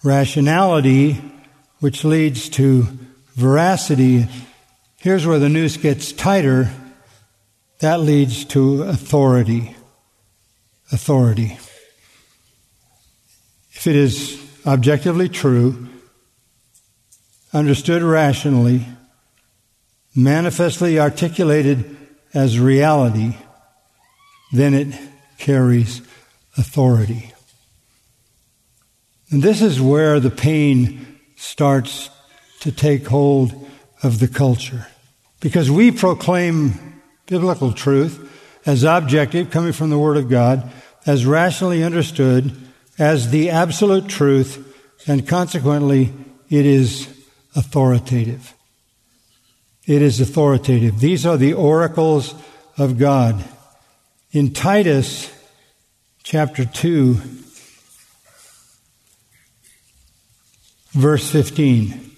rationality, 0.05 1.15
which 1.81 2.05
leads 2.05 2.51
to 2.51 2.87
veracity. 3.37 4.29
Here's 4.99 5.27
where 5.27 5.39
the 5.39 5.49
noose 5.49 5.79
gets 5.79 6.13
tighter. 6.13 6.71
That 7.79 8.01
leads 8.01 8.45
to 8.47 8.83
authority. 8.83 9.78
Authority. 10.91 11.59
If 13.73 13.87
it 13.87 13.97
is 13.97 14.43
objectively 14.67 15.29
true, 15.29 15.89
understood 17.53 18.03
rationally, 18.03 18.87
manifestly 20.15 20.99
articulated 20.99 21.97
as 22.35 22.59
reality, 22.59 23.37
then 24.53 24.75
it 24.75 24.99
carries 25.39 26.03
authority. 26.57 27.33
And 29.31 29.43
this 29.43 29.61
is 29.63 29.81
where 29.81 30.21
the 30.21 30.31
pain 30.31 31.19
starts 31.37 32.11
to 32.61 32.73
take 32.73 33.07
hold 33.07 33.69
of 34.03 34.19
the 34.19 34.29
culture. 34.29 34.87
Because 35.41 35.71
we 35.71 35.91
proclaim 35.91 37.01
biblical 37.27 37.73
truth 37.73 38.28
as 38.69 38.85
objective, 38.85 39.51
coming 39.51 39.73
from 39.73 39.89
the 39.89 39.99
Word 39.99 40.19
of 40.19 40.29
God, 40.29 40.71
as 41.07 41.25
rationally 41.25 41.83
understood, 41.83 42.55
as 42.99 43.31
the 43.31 43.49
absolute 43.49 44.09
truth, 44.09 44.63
and 45.09 45.27
consequently, 45.27 46.13
it 46.51 46.67
is 46.67 47.09
authoritative. 47.57 48.53
It 49.87 50.03
is 50.03 50.21
authoritative. 50.21 51.01
These 51.01 51.25
are 51.25 51.39
the 51.39 51.55
oracles 51.55 52.35
of 52.77 52.99
God. 52.99 53.43
In 54.33 54.53
Titus, 54.53 55.33
chapter 56.23 56.67
2, 56.67 57.15
verse 60.91 61.31
15. 61.31 62.11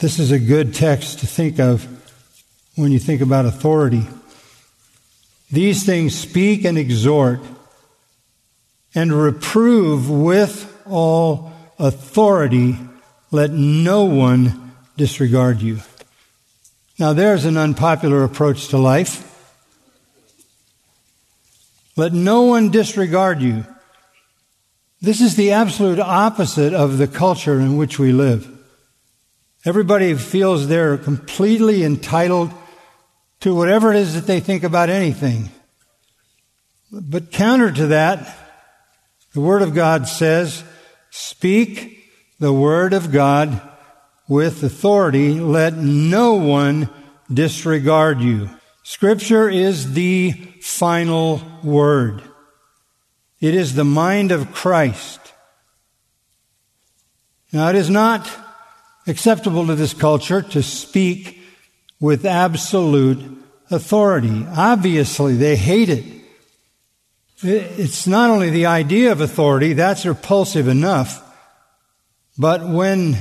This 0.00 0.18
is 0.18 0.32
a 0.32 0.40
good 0.40 0.74
text 0.74 1.20
to 1.20 1.28
think 1.28 1.60
of 1.60 1.86
when 2.74 2.90
you 2.90 2.98
think 2.98 3.20
about 3.20 3.46
authority. 3.46 4.08
These 5.54 5.84
things 5.86 6.18
speak 6.18 6.64
and 6.64 6.76
exhort 6.76 7.38
and 8.92 9.12
reprove 9.12 10.10
with 10.10 10.82
all 10.84 11.52
authority. 11.78 12.76
Let 13.30 13.52
no 13.52 14.04
one 14.04 14.72
disregard 14.96 15.62
you. 15.62 15.78
Now, 16.98 17.12
there's 17.12 17.44
an 17.44 17.56
unpopular 17.56 18.24
approach 18.24 18.66
to 18.68 18.78
life. 18.78 19.30
Let 21.94 22.12
no 22.12 22.42
one 22.42 22.70
disregard 22.70 23.40
you. 23.40 23.64
This 25.00 25.20
is 25.20 25.36
the 25.36 25.52
absolute 25.52 26.00
opposite 26.00 26.74
of 26.74 26.98
the 26.98 27.06
culture 27.06 27.60
in 27.60 27.76
which 27.76 28.00
we 28.00 28.10
live. 28.10 28.50
Everybody 29.64 30.14
feels 30.14 30.66
they're 30.66 30.98
completely 30.98 31.84
entitled 31.84 32.50
to 33.44 33.54
whatever 33.54 33.92
it 33.92 33.98
is 33.98 34.14
that 34.14 34.26
they 34.26 34.40
think 34.40 34.64
about 34.64 34.88
anything. 34.88 35.50
But 36.90 37.30
counter 37.30 37.70
to 37.70 37.88
that, 37.88 38.38
the 39.34 39.42
Word 39.42 39.60
of 39.60 39.74
God 39.74 40.08
says, 40.08 40.64
speak 41.10 42.10
the 42.38 42.54
Word 42.54 42.94
of 42.94 43.12
God 43.12 43.60
with 44.26 44.62
authority. 44.62 45.38
Let 45.40 45.74
no 45.74 46.36
one 46.36 46.88
disregard 47.30 48.22
you. 48.22 48.48
Scripture 48.82 49.50
is 49.50 49.92
the 49.92 50.30
final 50.62 51.42
word. 51.62 52.22
It 53.42 53.54
is 53.54 53.74
the 53.74 53.84
mind 53.84 54.32
of 54.32 54.54
Christ. 54.54 55.20
Now, 57.52 57.68
it 57.68 57.76
is 57.76 57.90
not 57.90 58.26
acceptable 59.06 59.66
to 59.66 59.74
this 59.74 59.92
culture 59.92 60.40
to 60.40 60.62
speak 60.62 61.42
with 62.04 62.26
absolute 62.26 63.18
authority. 63.70 64.44
Obviously, 64.54 65.36
they 65.36 65.56
hate 65.56 65.88
it. 65.88 66.04
It's 67.42 68.06
not 68.06 68.28
only 68.28 68.50
the 68.50 68.66
idea 68.66 69.10
of 69.10 69.22
authority, 69.22 69.72
that's 69.72 70.04
repulsive 70.04 70.68
enough, 70.68 71.22
but 72.36 72.68
when 72.68 73.16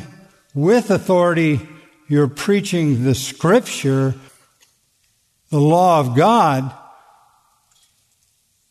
with 0.53 0.91
authority 0.91 1.61
you're 2.09 2.27
preaching 2.27 3.05
the 3.05 3.15
scripture, 3.15 4.15
the 5.49 5.61
law 5.61 6.01
of 6.01 6.13
God, 6.13 6.69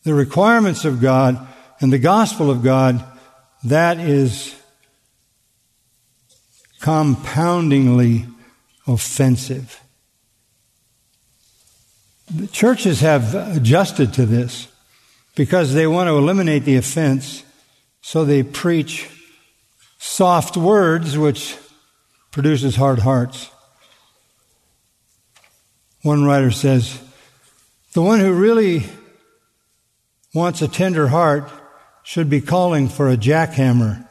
the 0.05 0.13
requirements 0.13 0.85
of 0.85 1.01
God, 1.01 1.41
and 1.81 1.91
the 1.91 1.99
gospel 1.99 2.51
of 2.51 2.63
God, 2.63 3.03
that 3.65 3.99
is 3.99 4.55
compoundingly 6.83 8.27
offensive. 8.87 9.79
The 12.35 12.47
churches 12.47 13.01
have 13.01 13.35
adjusted 13.35 14.15
to 14.15 14.25
this 14.25 14.69
because 15.35 15.75
they 15.75 15.87
want 15.87 16.09
to 16.09 16.17
eliminate 16.17 16.65
the 16.65 16.77
offense, 16.77 17.45
so 18.01 18.25
they 18.25 18.43
preach 18.43 19.11
soft 19.99 20.57
words, 20.57 21.19
which 21.19 21.57
produces 22.31 22.77
hard 22.77 23.01
hearts. 23.01 23.51
One 26.03 26.25
writer 26.25 26.51
says, 26.51 27.01
The 27.93 28.03
one 28.03 28.21
who 28.21 28.33
really 28.33 28.85
wants 30.35 30.63
a 30.63 30.69
tender 30.69 31.09
heart 31.09 31.51
should 32.03 32.31
be 32.31 32.41
calling 32.41 32.89
for 32.89 33.11
a 33.11 33.17
jackhammer. 33.17 34.09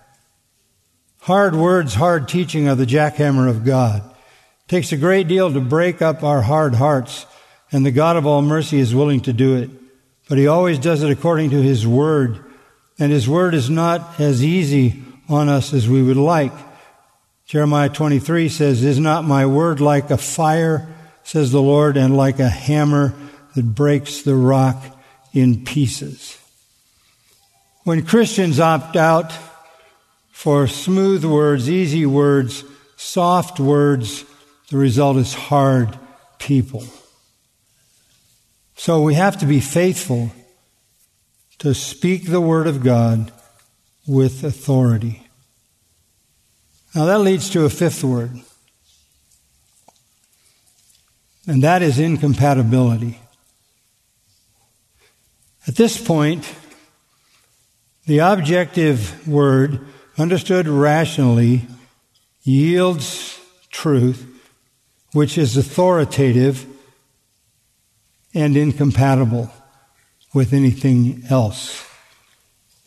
Hard 1.21 1.55
words, 1.55 1.95
hard 1.95 2.27
teaching 2.27 2.67
are 2.67 2.75
the 2.75 2.85
jackhammer 2.85 3.49
of 3.49 3.65
God. 3.65 4.03
It 4.05 4.69
takes 4.69 4.91
a 4.91 4.97
great 4.97 5.27
deal 5.27 5.51
to 5.51 5.59
break 5.59 6.01
up 6.01 6.23
our 6.23 6.41
hard 6.41 6.75
hearts, 6.75 7.25
and 7.71 7.85
the 7.85 7.91
God 7.91 8.17
of 8.17 8.25
all 8.25 8.41
mercy 8.41 8.79
is 8.79 8.93
willing 8.93 9.21
to 9.21 9.33
do 9.33 9.55
it. 9.55 9.69
But 10.27 10.37
He 10.37 10.47
always 10.47 10.79
does 10.79 11.03
it 11.03 11.11
according 11.11 11.51
to 11.51 11.61
His 11.61 11.87
Word, 11.87 12.39
and 12.99 13.11
His 13.11 13.27
Word 13.27 13.53
is 13.53 13.69
not 13.69 14.19
as 14.19 14.43
easy 14.43 15.03
on 15.29 15.49
us 15.49 15.73
as 15.73 15.87
we 15.87 16.01
would 16.01 16.17
like. 16.17 16.53
Jeremiah 17.45 17.89
23 17.89 18.49
says, 18.49 18.83
Is 18.83 18.99
not 18.99 19.25
my 19.25 19.45
word 19.45 19.81
like 19.81 20.09
a 20.09 20.17
fire, 20.17 20.87
says 21.23 21.51
the 21.51 21.61
Lord, 21.61 21.97
and 21.97 22.15
like 22.15 22.39
a 22.39 22.49
hammer 22.49 23.13
that 23.55 23.75
breaks 23.75 24.21
the 24.21 24.35
rock 24.35 24.81
in 25.33 25.65
pieces? 25.65 26.37
When 27.83 28.05
Christians 28.05 28.59
opt 28.59 28.95
out 28.95 29.33
for 30.31 30.67
smooth 30.67 31.25
words, 31.25 31.69
easy 31.69 32.05
words, 32.05 32.63
soft 32.95 33.59
words, 33.59 34.23
the 34.69 34.77
result 34.77 35.17
is 35.17 35.33
hard 35.33 35.97
people. 36.37 36.85
So 38.83 38.99
we 39.03 39.13
have 39.13 39.37
to 39.37 39.45
be 39.45 39.59
faithful 39.59 40.31
to 41.59 41.75
speak 41.75 42.25
the 42.25 42.41
word 42.41 42.65
of 42.65 42.83
God 42.83 43.31
with 44.07 44.43
authority. 44.43 45.27
Now 46.95 47.05
that 47.05 47.19
leads 47.19 47.51
to 47.51 47.63
a 47.63 47.69
fifth 47.69 48.03
word, 48.03 48.31
and 51.45 51.61
that 51.61 51.83
is 51.83 51.99
incompatibility. 51.99 53.19
At 55.67 55.75
this 55.75 56.03
point, 56.03 56.51
the 58.07 58.17
objective 58.17 59.27
word, 59.27 59.85
understood 60.17 60.67
rationally, 60.67 61.67
yields 62.41 63.39
truth, 63.69 64.25
which 65.11 65.37
is 65.37 65.55
authoritative 65.55 66.65
and 68.33 68.55
incompatible 68.55 69.51
with 70.33 70.53
anything 70.53 71.23
else. 71.29 71.85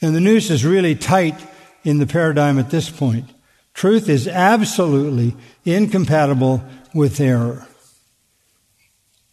And 0.01 0.14
the 0.14 0.20
noose 0.20 0.51
is 0.51 0.64
really 0.64 0.95
tight 0.95 1.36
in 1.84 1.99
the 1.99 2.07
paradigm 2.07 2.59
at 2.59 2.70
this 2.70 2.90
point. 2.90 3.30
Truth 3.74 4.09
is 4.09 4.28
absolutely 4.28 5.34
incompatible 5.64 6.64
with 6.95 7.20
error. 7.20 7.66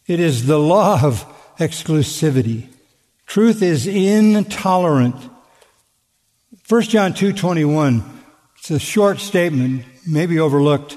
It 0.06 0.20
is 0.20 0.46
the 0.46 0.58
law 0.58 1.02
of 1.02 1.24
exclusivity. 1.58 2.68
Truth 3.26 3.62
is 3.62 3.86
intolerant. 3.86 5.16
1 6.68 6.82
John 6.82 7.12
2:21 7.12 8.02
it's 8.62 8.70
a 8.70 8.78
short 8.78 9.18
statement, 9.18 9.84
maybe 10.06 10.38
overlooked, 10.38 10.96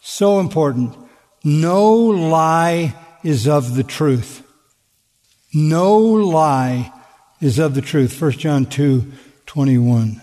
so 0.00 0.38
important. 0.38 0.96
No 1.42 1.92
lie 1.92 2.94
is 3.24 3.48
of 3.48 3.74
the 3.74 3.82
truth. 3.82 4.46
No 5.52 5.98
lie 5.98 6.92
is 7.40 7.58
of 7.58 7.74
the 7.74 7.82
truth. 7.82 8.20
1 8.20 8.32
John 8.32 8.66
2 8.66 9.12
21. 9.46 10.20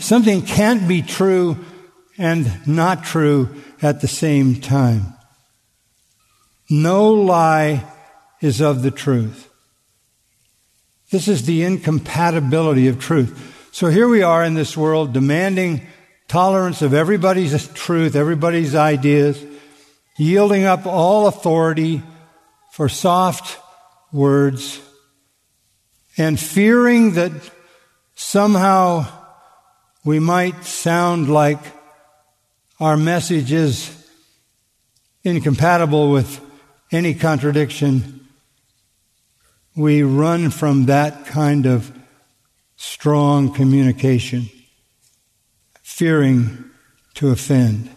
Something 0.00 0.42
can't 0.42 0.86
be 0.86 1.02
true 1.02 1.64
and 2.18 2.66
not 2.66 3.04
true 3.04 3.48
at 3.82 4.00
the 4.00 4.08
same 4.08 4.60
time. 4.60 5.14
No 6.70 7.10
lie 7.10 7.84
is 8.40 8.60
of 8.60 8.82
the 8.82 8.90
truth. 8.90 9.50
This 11.10 11.28
is 11.28 11.44
the 11.44 11.62
incompatibility 11.62 12.88
of 12.88 12.98
truth. 12.98 13.68
So 13.72 13.88
here 13.88 14.08
we 14.08 14.22
are 14.22 14.44
in 14.44 14.54
this 14.54 14.76
world 14.76 15.12
demanding 15.12 15.86
tolerance 16.28 16.82
of 16.82 16.94
everybody's 16.94 17.68
truth, 17.68 18.16
everybody's 18.16 18.74
ideas, 18.74 19.44
yielding 20.16 20.64
up 20.64 20.86
all 20.86 21.26
authority 21.26 22.02
for 22.74 22.88
soft 22.88 23.56
words 24.10 24.80
and 26.16 26.40
fearing 26.40 27.12
that 27.12 27.30
somehow 28.16 29.06
we 30.04 30.18
might 30.18 30.64
sound 30.64 31.30
like 31.30 31.60
our 32.80 32.96
message 32.96 33.52
is 33.52 33.94
incompatible 35.22 36.10
with 36.10 36.40
any 36.90 37.14
contradiction. 37.14 38.26
We 39.76 40.02
run 40.02 40.50
from 40.50 40.86
that 40.86 41.26
kind 41.26 41.66
of 41.66 41.96
strong 42.74 43.54
communication, 43.54 44.50
fearing 45.80 46.64
to 47.14 47.30
offend, 47.30 47.88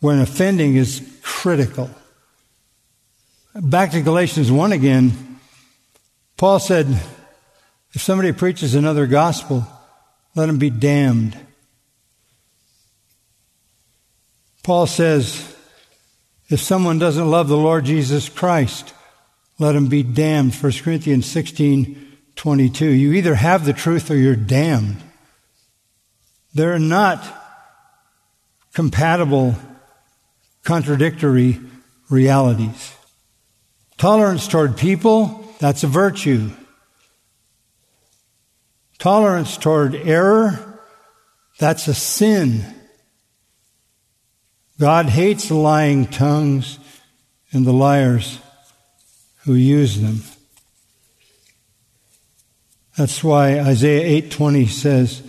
when 0.00 0.20
offending 0.20 0.76
is 0.76 1.06
critical. 1.20 1.90
Back 3.60 3.90
to 3.90 4.02
Galatians 4.02 4.52
1 4.52 4.70
again, 4.70 5.40
Paul 6.36 6.60
said, 6.60 6.86
if 7.92 8.00
somebody 8.00 8.30
preaches 8.30 8.76
another 8.76 9.08
gospel, 9.08 9.66
let 10.36 10.48
him 10.48 10.58
be 10.58 10.70
damned. 10.70 11.36
Paul 14.62 14.86
says, 14.86 15.56
if 16.48 16.60
someone 16.60 17.00
doesn't 17.00 17.28
love 17.28 17.48
the 17.48 17.56
Lord 17.56 17.84
Jesus 17.84 18.28
Christ, 18.28 18.94
let 19.58 19.74
him 19.74 19.88
be 19.88 20.04
damned. 20.04 20.54
1 20.54 20.72
Corinthians 20.84 21.26
16, 21.26 22.16
22. 22.36 22.86
You 22.86 23.12
either 23.14 23.34
have 23.34 23.64
the 23.64 23.72
truth 23.72 24.08
or 24.08 24.16
you're 24.16 24.36
damned. 24.36 24.98
They're 26.54 26.78
not 26.78 27.24
compatible, 28.72 29.56
contradictory 30.62 31.58
realities. 32.08 32.94
Tolerance 33.98 34.46
toward 34.46 34.76
people, 34.76 35.44
that's 35.58 35.82
a 35.82 35.88
virtue. 35.88 36.50
Tolerance 38.98 39.56
toward 39.56 39.94
error, 39.94 40.80
that's 41.58 41.88
a 41.88 41.94
sin. 41.94 42.64
God 44.78 45.06
hates 45.06 45.50
lying 45.50 46.06
tongues 46.06 46.78
and 47.52 47.66
the 47.66 47.72
liars 47.72 48.38
who 49.44 49.54
use 49.54 50.00
them. 50.00 50.22
That's 52.96 53.22
why 53.24 53.60
Isaiah 53.60 54.06
8:20 54.06 54.66
says, 54.66 55.22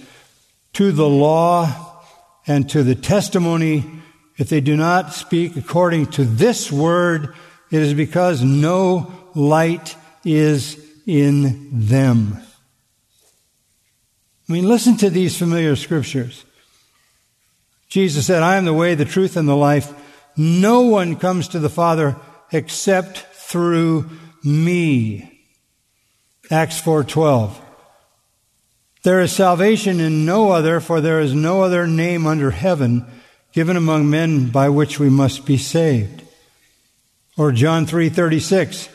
"To 0.74 0.92
the 0.92 1.10
law 1.10 2.04
and 2.46 2.70
to 2.70 2.84
the 2.84 2.96
testimony 2.96 3.86
if 4.38 4.50
they 4.50 4.62
do 4.62 4.76
not 4.76 5.14
speak 5.14 5.58
according 5.58 6.08
to 6.08 6.24
this 6.24 6.72
word, 6.72 7.34
it 7.72 7.82
is 7.82 7.94
because 7.94 8.42
no 8.42 9.12
light 9.36 9.96
is 10.24 10.78
in 11.06 11.70
them." 11.72 12.38
I 14.48 14.54
mean, 14.54 14.68
listen 14.68 14.98
to 14.98 15.10
these 15.10 15.38
familiar 15.38 15.76
scriptures. 15.76 16.44
Jesus 17.88 18.26
said, 18.26 18.42
I 18.42 18.56
am 18.56 18.66
the 18.66 18.74
way, 18.74 18.96
the 18.96 19.06
truth, 19.06 19.36
and 19.36 19.48
the 19.48 19.56
life. 19.56 19.94
No 20.36 20.82
one 20.82 21.16
comes 21.16 21.48
to 21.50 21.60
the 21.60 21.70
Father 21.70 22.16
except 22.52 23.26
through 23.34 24.10
me. 24.44 25.42
Acts 26.52 26.80
4:12. 26.80 27.60
There 29.04 29.22
is 29.22 29.32
salvation 29.32 30.00
in 30.00 30.26
no 30.26 30.52
other, 30.52 30.80
for 30.80 31.00
there 31.00 31.20
is 31.20 31.34
no 31.34 31.62
other 31.62 31.88
name 31.88 32.26
under 32.26 32.52
heaven 32.52 33.06
given 33.54 33.78
among 33.78 34.10
men 34.10 34.50
by 34.50 34.70
which 34.70 35.00
we 35.00 35.10
must 35.10 35.46
be 35.46 35.58
saved. 35.58 36.24
Or 37.40 37.54
John 37.54 37.86
3:36. 37.86 38.90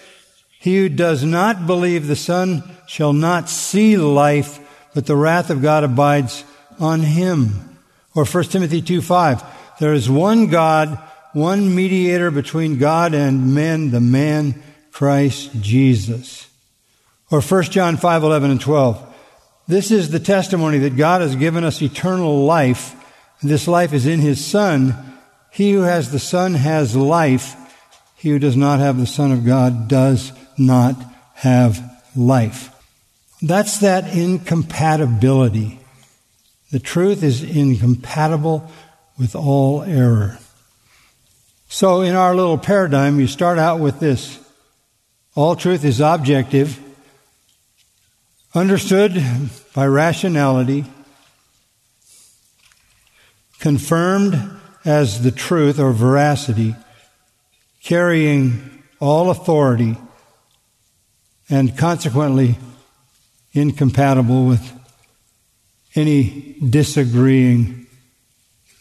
He 0.60 0.76
who 0.76 0.90
does 0.90 1.24
not 1.24 1.66
believe 1.66 2.06
the 2.06 2.14
Son 2.14 2.62
shall 2.86 3.14
not 3.14 3.48
see 3.48 3.96
life, 3.96 4.60
but 4.94 5.06
the 5.06 5.16
wrath 5.16 5.48
of 5.48 5.62
God 5.62 5.82
abides 5.82 6.44
on 6.78 7.00
him. 7.00 7.78
Or 8.14 8.26
1 8.26 8.44
Timothy 8.44 8.82
2 8.82 9.00
5. 9.00 9.42
There 9.80 9.94
is 9.94 10.10
one 10.10 10.48
God, 10.48 10.98
one 11.32 11.74
mediator 11.74 12.30
between 12.30 12.76
God 12.76 13.14
and 13.14 13.54
men, 13.54 13.92
the 13.92 14.00
man 14.00 14.62
Christ 14.92 15.50
Jesus. 15.62 16.46
Or 17.30 17.40
1 17.40 17.62
John 17.64 17.96
5, 17.96 18.22
11 18.22 18.50
and 18.50 18.60
12. 18.60 19.14
This 19.68 19.90
is 19.90 20.10
the 20.10 20.20
testimony 20.20 20.76
that 20.80 20.98
God 20.98 21.22
has 21.22 21.34
given 21.34 21.64
us 21.64 21.80
eternal 21.80 22.44
life, 22.44 22.94
this 23.42 23.66
life 23.66 23.94
is 23.94 24.06
in 24.06 24.20
His 24.20 24.44
Son. 24.44 24.94
He 25.50 25.72
who 25.72 25.80
has 25.80 26.10
the 26.10 26.18
Son 26.18 26.52
has 26.54 26.94
life. 26.94 27.56
He 28.24 28.30
who 28.30 28.38
does 28.38 28.56
not 28.56 28.78
have 28.78 28.96
the 28.96 29.06
Son 29.06 29.32
of 29.32 29.44
God 29.44 29.86
does 29.86 30.32
not 30.56 30.96
have 31.34 32.00
life. 32.16 32.74
That's 33.42 33.80
that 33.80 34.16
incompatibility. 34.16 35.78
The 36.72 36.78
truth 36.78 37.22
is 37.22 37.42
incompatible 37.42 38.72
with 39.18 39.36
all 39.36 39.82
error. 39.82 40.38
So 41.68 42.00
in 42.00 42.14
our 42.14 42.34
little 42.34 42.56
paradigm, 42.56 43.20
you 43.20 43.26
start 43.26 43.58
out 43.58 43.78
with 43.78 44.00
this. 44.00 44.38
All 45.34 45.54
truth 45.54 45.84
is 45.84 46.00
objective, 46.00 46.80
understood 48.54 49.22
by 49.74 49.86
rationality, 49.86 50.86
confirmed 53.58 54.58
as 54.86 55.22
the 55.22 55.30
truth 55.30 55.78
or 55.78 55.92
veracity, 55.92 56.74
carrying 57.84 58.82
all 59.00 59.30
authority, 59.30 59.96
and 61.50 61.76
consequently 61.76 62.56
incompatible 63.52 64.46
with 64.46 64.72
any 65.94 66.56
disagreeing 66.68 67.86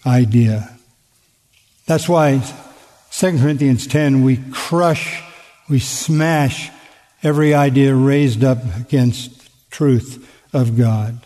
idea. 0.05 0.69
That's 1.85 2.07
why 2.07 2.41
2 3.11 3.39
Corinthians 3.39 3.85
10, 3.85 4.23
we 4.23 4.39
crush, 4.51 5.21
we 5.69 5.79
smash 5.79 6.71
every 7.21 7.53
idea 7.53 7.93
raised 7.93 8.43
up 8.43 8.59
against 8.77 9.49
truth 9.69 10.29
of 10.53 10.77
God. 10.77 11.19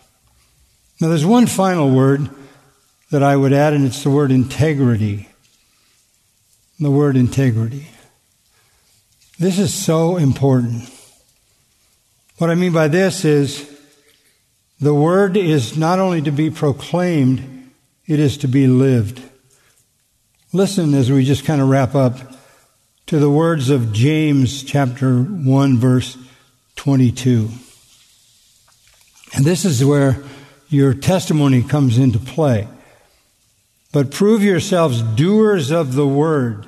Now 1.00 1.08
there's 1.08 1.24
one 1.24 1.46
final 1.46 1.90
word 1.90 2.28
that 3.10 3.22
I 3.22 3.36
would 3.36 3.52
add, 3.52 3.72
and 3.72 3.86
it's 3.86 4.02
the 4.02 4.10
word 4.10 4.32
integrity. 4.32 5.27
The 6.80 6.90
word 6.90 7.16
integrity. 7.16 7.88
This 9.38 9.58
is 9.58 9.74
so 9.74 10.16
important. 10.16 10.88
What 12.38 12.50
I 12.50 12.54
mean 12.54 12.72
by 12.72 12.86
this 12.86 13.24
is 13.24 13.68
the 14.80 14.94
word 14.94 15.36
is 15.36 15.76
not 15.76 15.98
only 15.98 16.22
to 16.22 16.30
be 16.30 16.50
proclaimed, 16.50 17.72
it 18.06 18.20
is 18.20 18.38
to 18.38 18.48
be 18.48 18.68
lived. 18.68 19.20
Listen 20.52 20.94
as 20.94 21.10
we 21.10 21.24
just 21.24 21.44
kind 21.44 21.60
of 21.60 21.68
wrap 21.68 21.96
up 21.96 22.16
to 23.06 23.18
the 23.18 23.30
words 23.30 23.70
of 23.70 23.92
James 23.92 24.62
chapter 24.62 25.20
1 25.20 25.78
verse 25.78 26.16
22. 26.76 27.48
And 29.34 29.44
this 29.44 29.64
is 29.64 29.84
where 29.84 30.22
your 30.68 30.94
testimony 30.94 31.62
comes 31.62 31.98
into 31.98 32.20
play. 32.20 32.68
But 33.90 34.12
prove 34.12 34.44
yourselves 34.44 35.02
doers 35.02 35.72
of 35.72 35.94
the 35.94 36.06
word 36.06 36.67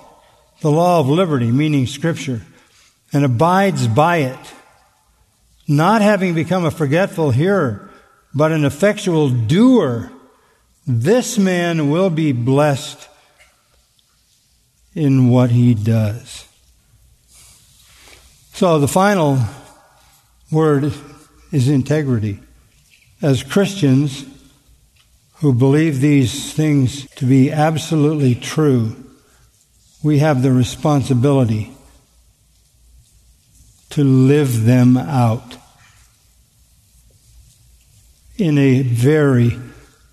the 0.61 0.71
law 0.71 0.99
of 0.99 1.09
liberty, 1.09 1.51
meaning 1.51 1.85
Scripture, 1.85 2.41
and 3.11 3.25
abides 3.25 3.87
by 3.87 4.17
it, 4.17 4.53
not 5.67 6.01
having 6.01 6.33
become 6.33 6.65
a 6.65 6.71
forgetful 6.71 7.31
hearer, 7.31 7.89
but 8.33 8.51
an 8.51 8.63
effectual 8.63 9.29
doer, 9.29 10.11
this 10.87 11.37
man 11.37 11.89
will 11.89 12.09
be 12.09 12.31
blessed 12.31 13.09
in 14.95 15.29
what 15.29 15.51
he 15.51 15.73
does. 15.73 16.47
So 18.53 18.79
the 18.79 18.87
final 18.87 19.39
word 20.51 20.93
is 21.51 21.67
integrity. 21.67 22.39
As 23.21 23.43
Christians 23.43 24.25
who 25.35 25.53
believe 25.53 26.01
these 26.01 26.53
things 26.53 27.07
to 27.15 27.25
be 27.25 27.51
absolutely 27.51 28.35
true, 28.35 28.95
we 30.03 30.19
have 30.19 30.41
the 30.41 30.51
responsibility 30.51 31.71
to 33.91 34.03
live 34.03 34.63
them 34.63 34.97
out 34.97 35.57
in 38.37 38.57
a 38.57 38.81
very, 38.81 39.59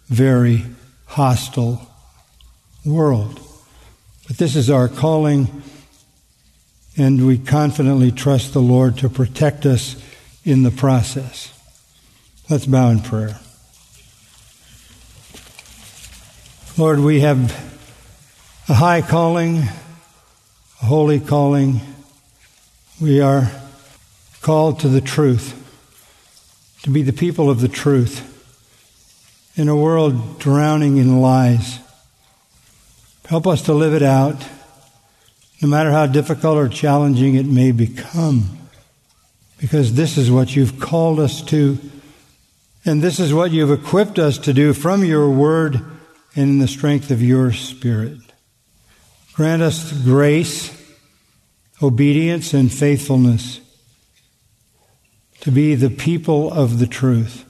very 0.08 0.64
hostile 1.06 1.80
world. 2.84 3.40
But 4.26 4.36
this 4.36 4.56
is 4.56 4.68
our 4.68 4.88
calling, 4.88 5.62
and 6.96 7.26
we 7.26 7.38
confidently 7.38 8.12
trust 8.12 8.52
the 8.52 8.60
Lord 8.60 8.98
to 8.98 9.08
protect 9.08 9.64
us 9.64 9.96
in 10.44 10.64
the 10.64 10.70
process. 10.70 11.54
Let's 12.50 12.66
bow 12.66 12.90
in 12.90 13.00
prayer. 13.00 13.38
Lord, 16.76 17.00
we 17.00 17.20
have 17.20 17.67
a 18.68 18.74
high 18.74 19.00
calling, 19.00 19.58
a 20.82 20.84
holy 20.84 21.20
calling. 21.20 21.80
We 23.00 23.20
are 23.20 23.50
called 24.42 24.80
to 24.80 24.88
the 24.88 25.00
truth, 25.00 25.54
to 26.82 26.90
be 26.90 27.02
the 27.02 27.12
people 27.12 27.48
of 27.48 27.60
the 27.60 27.68
truth 27.68 28.24
in 29.56 29.68
a 29.68 29.76
world 29.76 30.38
drowning 30.38 30.98
in 30.98 31.20
lies. 31.20 31.78
Help 33.26 33.46
us 33.46 33.62
to 33.62 33.74
live 33.74 33.94
it 33.94 34.02
out, 34.02 34.46
no 35.60 35.68
matter 35.68 35.90
how 35.90 36.06
difficult 36.06 36.56
or 36.56 36.68
challenging 36.68 37.34
it 37.34 37.46
may 37.46 37.72
become 37.72 38.58
because 39.58 39.94
this 39.94 40.16
is 40.16 40.30
what 40.30 40.54
you've 40.54 40.80
called 40.80 41.20
us 41.20 41.42
to, 41.42 41.78
and 42.84 43.02
this 43.02 43.18
is 43.18 43.34
what 43.34 43.50
you've 43.50 43.72
equipped 43.72 44.18
us 44.18 44.38
to 44.38 44.52
do 44.52 44.72
from 44.72 45.04
your 45.04 45.28
word 45.28 45.74
and 46.36 46.50
in 46.50 46.58
the 46.58 46.68
strength 46.68 47.10
of 47.10 47.22
your 47.22 47.52
spirit. 47.52 48.18
Grant 49.38 49.62
us 49.62 49.92
grace, 49.92 50.76
obedience, 51.80 52.54
and 52.54 52.72
faithfulness 52.72 53.60
to 55.42 55.52
be 55.52 55.76
the 55.76 55.90
people 55.90 56.52
of 56.52 56.80
the 56.80 56.88
truth, 56.88 57.44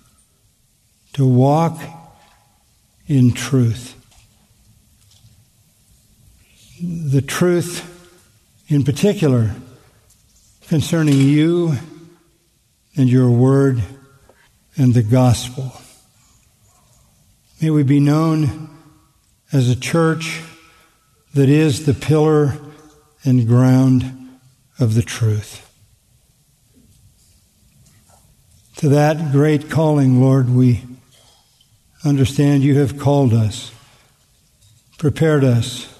to 1.14 1.26
walk 1.26 1.80
in 3.07 3.32
truth. 3.32 3.95
The 6.82 7.22
truth 7.22 7.82
in 8.68 8.84
particular 8.84 9.55
concerning 10.66 11.18
you 11.18 11.72
and 12.99 13.09
your 13.09 13.30
word 13.30 13.82
and 14.76 14.93
the 14.93 15.03
gospel. 15.03 15.72
May 17.62 17.70
we 17.70 17.82
be 17.82 17.99
known 17.99 18.68
as 19.51 19.70
a 19.70 19.74
church 19.74 20.43
that 21.39 21.49
is 21.49 21.86
the 21.86 21.95
pillar 21.95 22.59
and 23.22 23.47
ground 23.47 24.41
of 24.80 24.95
the 24.95 25.03
truth. 25.03 25.64
To 28.78 28.89
that 28.89 29.30
great 29.30 29.70
calling, 29.70 30.20
Lord, 30.20 30.51
we 30.51 30.82
understand 32.05 32.64
you 32.64 32.80
have 32.80 32.99
called 32.99 33.32
us, 33.32 33.70
prepared 34.99 35.45
us, 35.45 35.97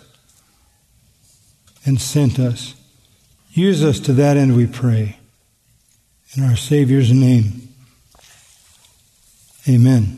and 1.87 2.01
sent 2.01 2.41
us. 2.41 2.75
Use 3.53 3.85
us 3.85 4.01
to 4.01 4.13
that 4.15 4.37
end, 4.37 4.57
we 4.57 4.67
pray. 4.67 5.19
In 6.37 6.43
our 6.43 6.57
Savior's 6.57 7.13
name. 7.13 7.69
Amen. 9.69 10.18